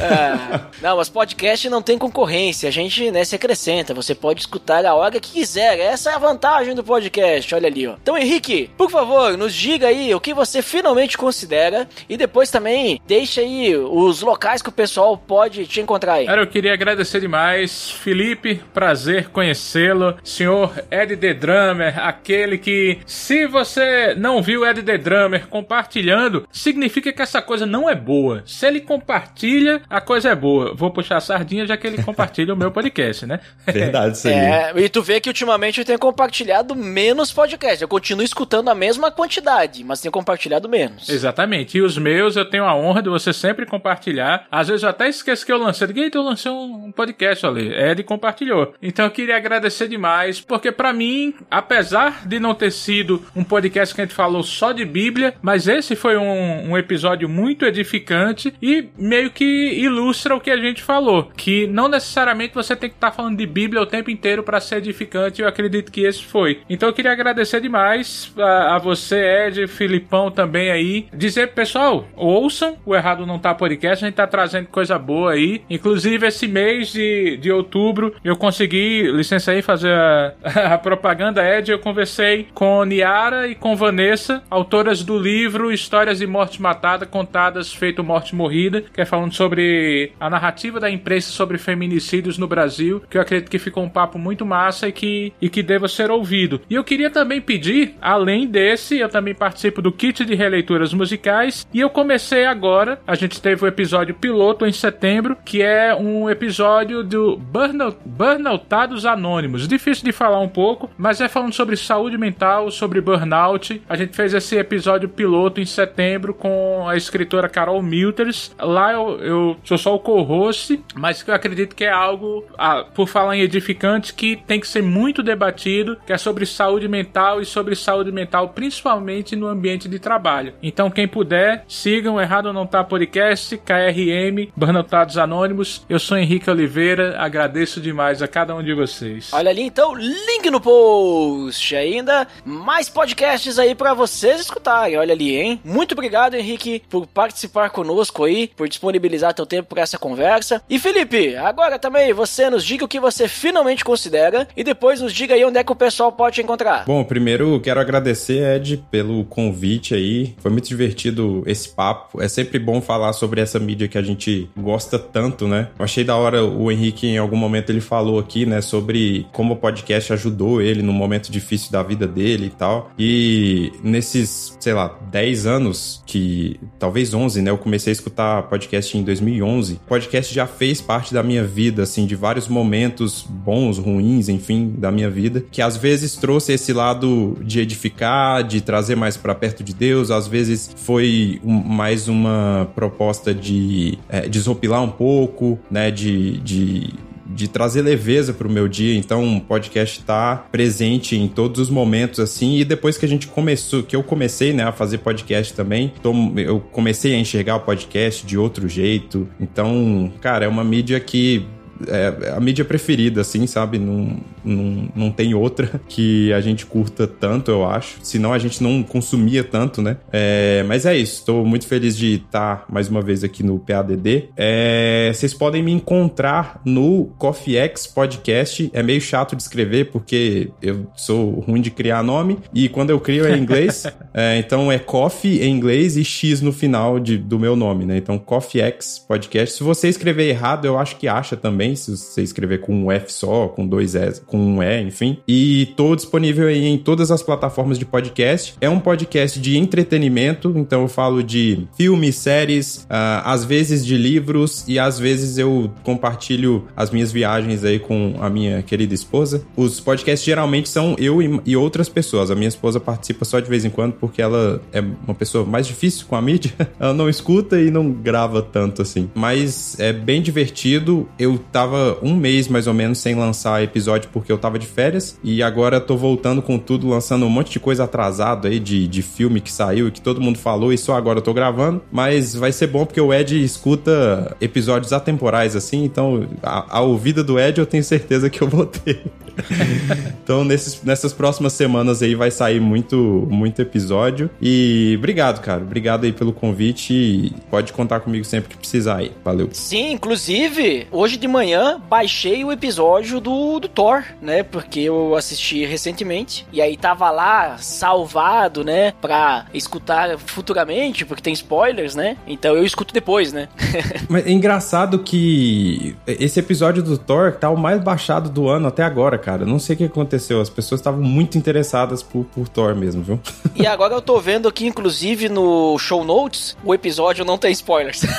[0.00, 2.68] É, não, mas podcast não tem concorrência.
[2.68, 3.94] A gente né, se acrescenta.
[3.94, 5.78] Você pode escutar a hora que quiser.
[5.78, 7.54] Essa é a vantagem do podcast.
[7.54, 7.94] Olha ali, ó.
[8.02, 13.00] Então, Henrique, por favor, nos diga aí o que você finalmente considera e depois também
[13.06, 14.93] deixa aí os locais que o pessoal
[15.26, 16.26] pode te encontrar aí.
[16.26, 17.90] Cara, eu queria agradecer demais.
[17.90, 20.16] Felipe, prazer conhecê-lo.
[20.22, 27.12] Senhor Ed The Drummer, aquele que, se você não viu Ed The Drummer compartilhando, significa
[27.12, 28.42] que essa coisa não é boa.
[28.46, 30.74] Se ele compartilha, a coisa é boa.
[30.74, 33.40] Vou puxar a sardinha já que ele compartilha o meu podcast, né?
[33.66, 34.34] Verdade, isso aí.
[34.34, 37.82] É, e tu vê que ultimamente eu tenho compartilhado menos podcast.
[37.82, 41.08] Eu continuo escutando a mesma quantidade, mas tenho compartilhado menos.
[41.08, 41.78] Exatamente.
[41.78, 44.46] E os meus eu tenho a honra de você sempre compartilhar.
[44.50, 45.88] Às vezes até esqueço que eu lancei.
[45.94, 47.72] "Eita, eu lancei um um podcast ali.
[47.72, 48.74] Ed compartilhou.
[48.82, 53.94] Então eu queria agradecer demais, porque pra mim, apesar de não ter sido um podcast
[53.94, 58.54] que a gente falou só de Bíblia, mas esse foi um, um episódio muito edificante
[58.60, 61.30] e meio que ilustra o que a gente falou.
[61.36, 64.76] Que não necessariamente você tem que estar falando de Bíblia o tempo inteiro pra ser
[64.76, 65.40] edificante.
[65.40, 66.60] Eu acredito que esse foi.
[66.68, 71.06] Então eu queria agradecer demais a, a você, Ed, Filipão também aí.
[71.12, 74.04] Dizer, pessoal, ouçam o Errado Não Tá Podcast.
[74.04, 75.62] A gente tá trazendo coisa boa aí.
[75.70, 80.34] Inclusive, esse mês de, de outubro, eu consegui, licença aí, fazer a,
[80.74, 81.70] a propaganda, Ed.
[81.70, 87.72] Eu conversei com Niara e com Vanessa, autoras do livro Histórias de Morte Matada, contadas
[87.72, 93.00] feito Morte Morrida, que é falando sobre a narrativa da imprensa sobre feminicídios no Brasil,
[93.08, 96.10] que eu acredito que ficou um papo muito massa e que, e que deva ser
[96.10, 96.60] ouvido.
[96.68, 101.64] E eu queria também pedir, além desse, eu também participo do kit de releituras musicais
[101.72, 106.28] e eu comecei agora, a gente teve o episódio piloto em setembro, que é um
[106.28, 109.66] episódio do Burnout, Burnoutados Anônimos.
[109.66, 113.82] Difícil de falar um pouco, mas é falando sobre saúde mental, sobre burnout.
[113.88, 118.54] A gente fez esse episódio piloto em setembro com a escritora Carol Milters.
[118.58, 123.08] Lá eu, eu sou só o co-host, mas eu acredito que é algo, ah, por
[123.08, 127.44] falar em edificante, que tem que ser muito debatido, que é sobre saúde mental e
[127.44, 130.52] sobre saúde mental principalmente no ambiente de trabalho.
[130.62, 135.84] Então quem puder, sigam Errado Não Tá Podcast, KRM, Burnoutados Anônimos.
[135.88, 139.30] Eu sou Henrique Oliveira, agradeço demais a cada um de vocês.
[139.32, 145.36] Olha ali então, link no post ainda, mais podcasts aí pra vocês escutarem, olha ali,
[145.36, 145.60] hein?
[145.64, 150.62] Muito obrigado, Henrique, por participar conosco aí, por disponibilizar teu tempo pra essa conversa.
[150.68, 155.12] E Felipe, agora também você nos diga o que você finalmente considera e depois nos
[155.12, 156.84] diga aí onde é que o pessoal pode te encontrar.
[156.84, 160.34] Bom, primeiro quero agradecer, Ed, pelo convite aí.
[160.38, 162.20] Foi muito divertido esse papo.
[162.20, 165.68] É sempre bom falar sobre essa mídia que a gente gosta tanto, né?
[165.78, 169.54] Eu achei da hora o Henrique, em algum momento, ele falou aqui, né, sobre como
[169.54, 172.90] o podcast ajudou ele no momento difícil da vida dele e tal.
[172.98, 178.96] E nesses, sei lá, 10 anos que, talvez 11, né, eu comecei a escutar podcast
[178.96, 179.74] em 2011.
[179.74, 184.74] O podcast já fez parte da minha vida, assim, de vários momentos bons, ruins, enfim,
[184.76, 189.34] da minha vida, que às vezes trouxe esse lado de edificar, de trazer mais para
[189.34, 195.58] perto de Deus, às vezes foi um, mais uma proposta de é, desopilar um pouco,
[195.70, 196.94] né, de, de
[197.26, 198.96] de trazer leveza para o meu dia.
[198.96, 202.58] Então, o podcast está presente em todos os momentos, assim.
[202.58, 206.12] E depois que a gente começou, que eu comecei, né, a fazer podcast também, tô,
[206.36, 209.28] eu comecei a enxergar o podcast de outro jeito.
[209.40, 211.46] Então, cara, é uma mídia que
[211.88, 213.78] é a mídia preferida, assim, sabe?
[213.78, 217.98] Não, não, não tem outra que a gente curta tanto, eu acho.
[218.02, 219.96] Senão a gente não consumia tanto, né?
[220.12, 221.20] É, mas é isso.
[221.20, 224.28] Estou muito feliz de estar mais uma vez aqui no PADD.
[224.36, 228.70] É, vocês podem me encontrar no Coffee X Podcast.
[228.72, 233.00] É meio chato de escrever porque eu sou ruim de criar nome e quando eu
[233.00, 233.84] crio é em inglês.
[234.12, 237.96] é, então é Coffee em inglês e X no final de, do meu nome, né?
[237.96, 239.56] Então Coffee X Podcast.
[239.56, 242.92] Se você escrever errado, eu acho que acha também também, se você escrever com um
[242.92, 245.18] F só, com dois E, com um E, enfim.
[245.26, 248.54] E tô disponível aí em todas as plataformas de podcast.
[248.60, 253.96] É um podcast de entretenimento, então eu falo de filmes, séries, uh, às vezes de
[253.96, 259.44] livros e às vezes eu compartilho as minhas viagens aí com a minha querida esposa.
[259.56, 262.30] Os podcasts geralmente são eu e, e outras pessoas.
[262.30, 265.66] A minha esposa participa só de vez em quando porque ela é uma pessoa mais
[265.66, 266.52] difícil com a mídia.
[266.78, 269.10] ela não escuta e não grava tanto assim.
[269.14, 271.08] Mas é bem divertido.
[271.18, 275.16] Eu tava um mês mais ou menos sem lançar episódio porque eu tava de férias.
[275.22, 279.02] E agora tô voltando com tudo, lançando um monte de coisa atrasado aí de, de
[279.02, 281.80] filme que saiu e que todo mundo falou e só agora eu tô gravando.
[281.92, 285.84] Mas vai ser bom porque o Ed escuta episódios atemporais assim.
[285.84, 289.04] Então a, a ouvida do Ed eu tenho certeza que eu vou ter.
[290.22, 294.30] então, nesses, nessas próximas semanas aí vai sair muito, muito episódio.
[294.40, 295.62] E obrigado, cara.
[295.62, 297.32] Obrigado aí pelo convite.
[297.50, 299.12] pode contar comigo sempre que precisar aí.
[299.24, 299.48] Valeu.
[299.52, 304.42] Sim, inclusive, hoje de manhã baixei o episódio do, do Thor, né?
[304.42, 306.46] Porque eu assisti recentemente.
[306.52, 308.92] E aí tava lá salvado, né?
[309.00, 312.16] Pra escutar futuramente, porque tem spoilers, né?
[312.26, 313.48] Então eu escuto depois, né?
[314.08, 318.82] Mas é engraçado que esse episódio do Thor tá o mais baixado do ano até
[318.82, 319.46] agora, cara.
[319.46, 320.38] Não sei o que aconteceu.
[320.40, 323.18] As pessoas estavam muito interessadas por, por Thor mesmo, viu?
[323.56, 328.02] E agora eu tô vendo aqui, inclusive, no show notes, o episódio não tem spoilers.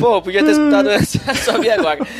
[0.00, 2.00] Pô, podia ter escutado antes, só vi agora.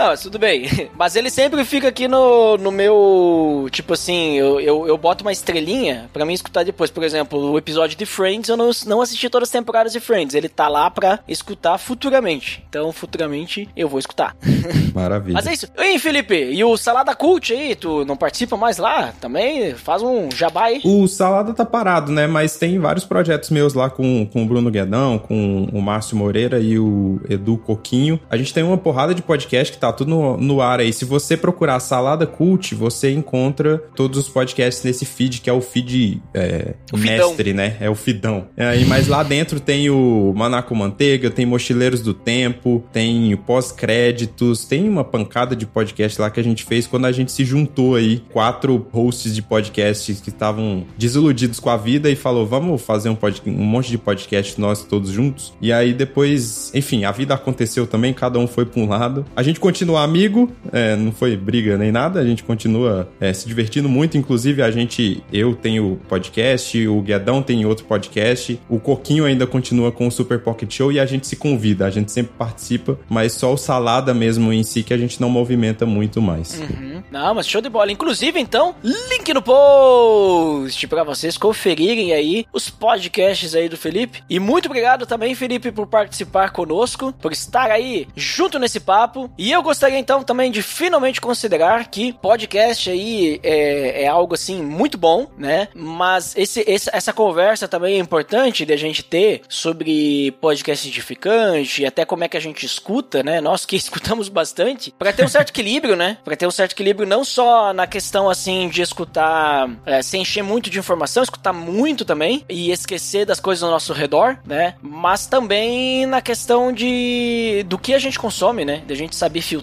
[0.00, 0.66] Não, tudo bem.
[0.96, 3.68] Mas ele sempre fica aqui no, no meu.
[3.70, 6.90] Tipo assim, eu, eu, eu boto uma estrelinha pra mim escutar depois.
[6.90, 10.34] Por exemplo, o episódio de Friends, eu não, não assisti todas as temporadas de Friends.
[10.34, 12.64] Ele tá lá pra escutar futuramente.
[12.66, 14.34] Então, futuramente, eu vou escutar.
[14.94, 15.34] Maravilha.
[15.34, 15.68] Mas é isso.
[15.76, 17.74] E Felipe, e o Salada Cult aí?
[17.74, 19.12] Tu não participa mais lá?
[19.20, 19.74] Também?
[19.74, 20.80] Faz um jabá aí.
[20.82, 22.26] O Salada tá parado, né?
[22.26, 26.58] Mas tem vários projetos meus lá com, com o Bruno Guedão, com o Márcio Moreira
[26.58, 28.18] e o Edu Coquinho.
[28.30, 30.92] A gente tem uma porrada de podcast que tá tudo no, no ar aí.
[30.92, 35.60] Se você procurar Salada Cult, você encontra todos os podcasts nesse feed, que é o
[35.60, 37.76] feed é, o mestre, né?
[37.80, 38.48] É o fidão.
[38.56, 44.88] É, mas lá dentro tem o Manaco Manteiga, tem Mochileiros do Tempo, tem pós-créditos, tem
[44.88, 48.22] uma pancada de podcast lá que a gente fez quando a gente se juntou aí,
[48.32, 53.14] quatro hosts de podcasts que estavam desiludidos com a vida e falou, vamos fazer um,
[53.14, 53.42] pod...
[53.46, 55.52] um monte de podcast nós todos juntos.
[55.60, 59.24] E aí depois, enfim, a vida aconteceu também, cada um foi pra um lado.
[59.34, 63.46] A gente continua amigo, é, não foi briga nem nada, a gente continua é, se
[63.46, 64.16] divertindo muito.
[64.16, 69.92] Inclusive, a gente, eu tenho podcast, o Guedão tem outro podcast, o Coquinho ainda continua
[69.92, 73.32] com o Super Pocket Show e a gente se convida, a gente sempre participa, mas
[73.32, 76.58] só o Salada mesmo em si que a gente não movimenta muito mais.
[76.58, 77.02] Uhum.
[77.10, 77.92] Não, mas show de bola.
[77.92, 84.22] Inclusive, então, link no post para vocês conferirem aí os podcasts aí do Felipe.
[84.28, 89.30] E muito obrigado também, Felipe, por participar conosco, por estar aí junto nesse papo.
[89.36, 94.60] E eu gostaria então também de finalmente considerar que podcast aí é, é algo assim
[94.60, 95.68] muito bom, né?
[95.72, 101.82] Mas esse, esse, essa conversa também é importante de a gente ter sobre podcast edificante
[101.82, 103.40] e até como é que a gente escuta, né?
[103.40, 106.18] Nós que escutamos bastante, para ter um certo equilíbrio, né?
[106.24, 110.42] Para ter um certo equilíbrio não só na questão assim de escutar é, sem encher
[110.42, 114.74] muito de informação, escutar muito também e esquecer das coisas ao nosso redor, né?
[114.82, 118.82] Mas também na questão de do que a gente consome, né?
[118.84, 119.59] Da gente saber filtrar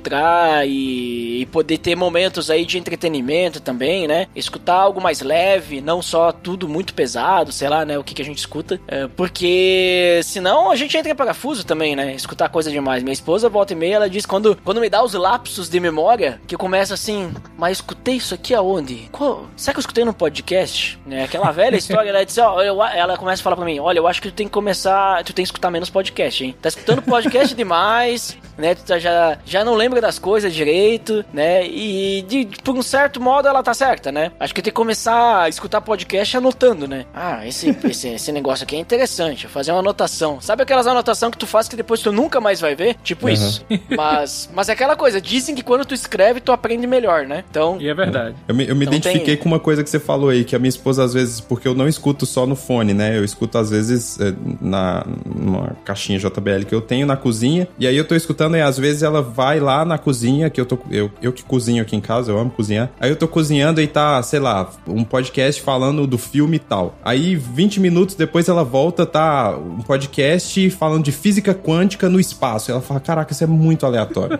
[0.65, 4.27] e, e poder ter momentos aí de entretenimento também, né?
[4.35, 7.97] Escutar algo mais leve, não só tudo muito pesado, sei lá, né?
[7.97, 8.79] O que, que a gente escuta.
[8.87, 12.13] É, porque senão a gente entra em parafuso também, né?
[12.13, 13.03] Escutar coisa demais.
[13.03, 16.39] Minha esposa volta e meia, ela diz quando, quando me dá os lapsos de memória,
[16.47, 19.09] que começa assim, mas escutei isso aqui aonde?
[19.11, 19.47] Qual?
[19.55, 20.99] Será que eu escutei no podcast?
[21.05, 21.23] Né?
[21.23, 24.07] Aquela velha história, ela diz, ó, eu, ela começa a falar pra mim, olha, eu
[24.07, 26.55] acho que tu tem que começar, tu tem que escutar menos podcast, hein?
[26.61, 28.75] Tá escutando podcast demais, né?
[28.75, 31.65] Tu tá, já, já não lembra das coisas direito, né?
[31.65, 34.31] E de, por um certo modo ela tá certa, né?
[34.39, 37.05] Acho que tem que começar a escutar podcast anotando, né?
[37.13, 40.41] Ah, esse, esse, esse negócio aqui é interessante, fazer uma anotação.
[40.41, 42.95] Sabe aquelas anotações que tu faz que depois tu nunca mais vai ver?
[43.03, 43.33] Tipo uhum.
[43.33, 43.65] isso.
[43.95, 47.43] Mas, mas é aquela coisa, dizem que quando tu escreve, tu aprende melhor, né?
[47.49, 47.77] Então.
[47.79, 48.35] E é verdade.
[48.47, 49.37] Eu me, eu me então identifiquei tem...
[49.37, 51.73] com uma coisa que você falou aí, que a minha esposa, às vezes, porque eu
[51.73, 53.17] não escuto só no fone, né?
[53.17, 57.67] Eu escuto, às vezes, é, na numa caixinha JBL que eu tenho na cozinha.
[57.77, 60.65] E aí eu tô escutando e às vezes ela vai lá na cozinha, que eu
[60.65, 60.77] tô.
[60.89, 62.89] Eu, eu que cozinho aqui em casa, eu amo cozinhar.
[62.99, 66.95] Aí eu tô cozinhando e tá, sei lá, um podcast falando do filme e tal.
[67.03, 72.71] Aí, 20 minutos depois ela volta, tá um podcast falando de física quântica no espaço.
[72.71, 74.39] Ela fala: Caraca, isso é muito aleatório.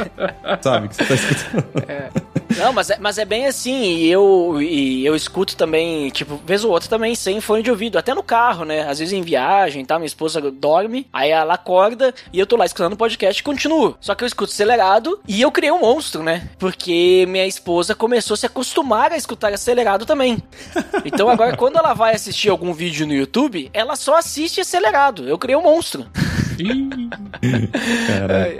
[0.62, 0.88] Sabe?
[0.88, 1.64] Que você tá escutando.
[1.88, 2.31] É.
[2.56, 6.64] Não, mas é, mas é bem assim, e eu, e eu escuto também, tipo, vez
[6.64, 8.88] ou outra também sem fone de ouvido, até no carro, né?
[8.88, 9.98] Às vezes em viagem, tá?
[9.98, 13.96] Minha esposa dorme, aí ela acorda e eu tô lá escutando o podcast e continuo.
[14.00, 16.48] Só que eu escuto acelerado e eu criei um monstro, né?
[16.58, 20.42] Porque minha esposa começou a se acostumar a escutar acelerado também.
[21.04, 25.28] Então agora, quando ela vai assistir algum vídeo no YouTube, ela só assiste acelerado.
[25.28, 26.06] Eu criei um monstro.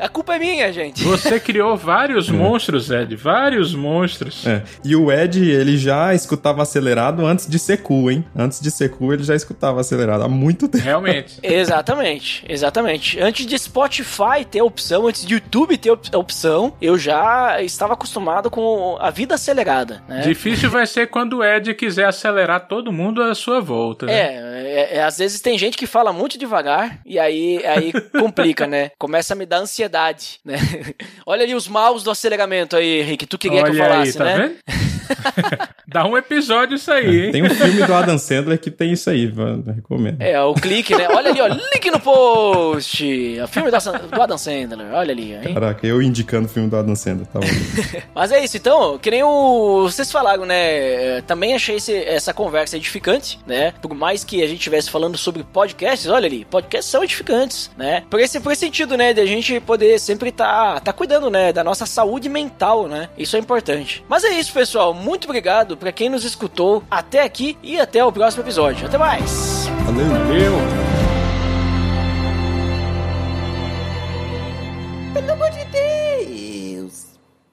[0.01, 1.03] A culpa é minha, gente.
[1.05, 2.33] Você criou vários é.
[2.33, 3.15] monstros, Ed.
[3.17, 4.47] Vários monstros.
[4.47, 4.63] É.
[4.85, 8.25] E o Ed, ele já escutava acelerado antes de ser cool, hein?
[8.37, 10.85] Antes de ser cool, ele já escutava acelerado há muito tempo.
[10.85, 11.39] Realmente.
[11.43, 13.21] exatamente, exatamente.
[13.21, 17.95] Antes de Spotify ter a opção, antes de YouTube ter a opção, eu já estava
[17.95, 20.03] acostumado com a vida acelerada.
[20.09, 20.21] Né?
[20.21, 24.07] Difícil vai ser quando o Ed quiser acelerar todo mundo à sua volta.
[24.07, 24.13] Né?
[24.13, 27.82] É, é, é, às vezes tem gente que fala muito devagar e aí, aí
[28.19, 28.91] complica, né?
[28.99, 30.57] Começa a me dar ansiedade, né?
[31.27, 33.27] Olha ali os maus do aceleramento aí, Rick.
[33.27, 34.37] Tu queria Olha que eu falasse, aí, tá né?
[34.37, 34.93] Vendo?
[35.87, 37.33] Dá um episódio isso aí, hein?
[37.33, 39.33] Tem um filme do Adam Sandler que tem isso aí,
[39.75, 40.21] recomendo.
[40.21, 41.07] É, o clique, né?
[41.11, 43.05] Olha ali, ó, link no post.
[43.41, 45.53] O filme do, Adam Sandler, olha ali, hein?
[45.55, 47.47] Caraca, eu indicando o filme do Adam Sandler, tá bom.
[48.15, 49.83] Mas é isso, então, que nem o...
[49.83, 51.21] vocês falaram, né?
[51.23, 53.73] Também achei esse, essa conversa edificante, né?
[53.83, 58.05] Por mais que a gente estivesse falando sobre podcasts, olha ali, podcasts são edificantes, né?
[58.09, 59.13] Por esse, por esse sentido, né?
[59.13, 61.53] De a gente poder sempre estar tá, tá cuidando, né?
[61.53, 63.09] Da nossa saúde mental, né?
[63.17, 64.05] Isso é importante.
[64.09, 68.13] Mas é isso, pessoal muito obrigado para quem nos escutou até aqui e até o
[68.13, 68.87] próximo episódio.
[68.87, 69.67] Até mais.
[69.85, 70.09] Valeu.
[70.09, 70.83] Valeu.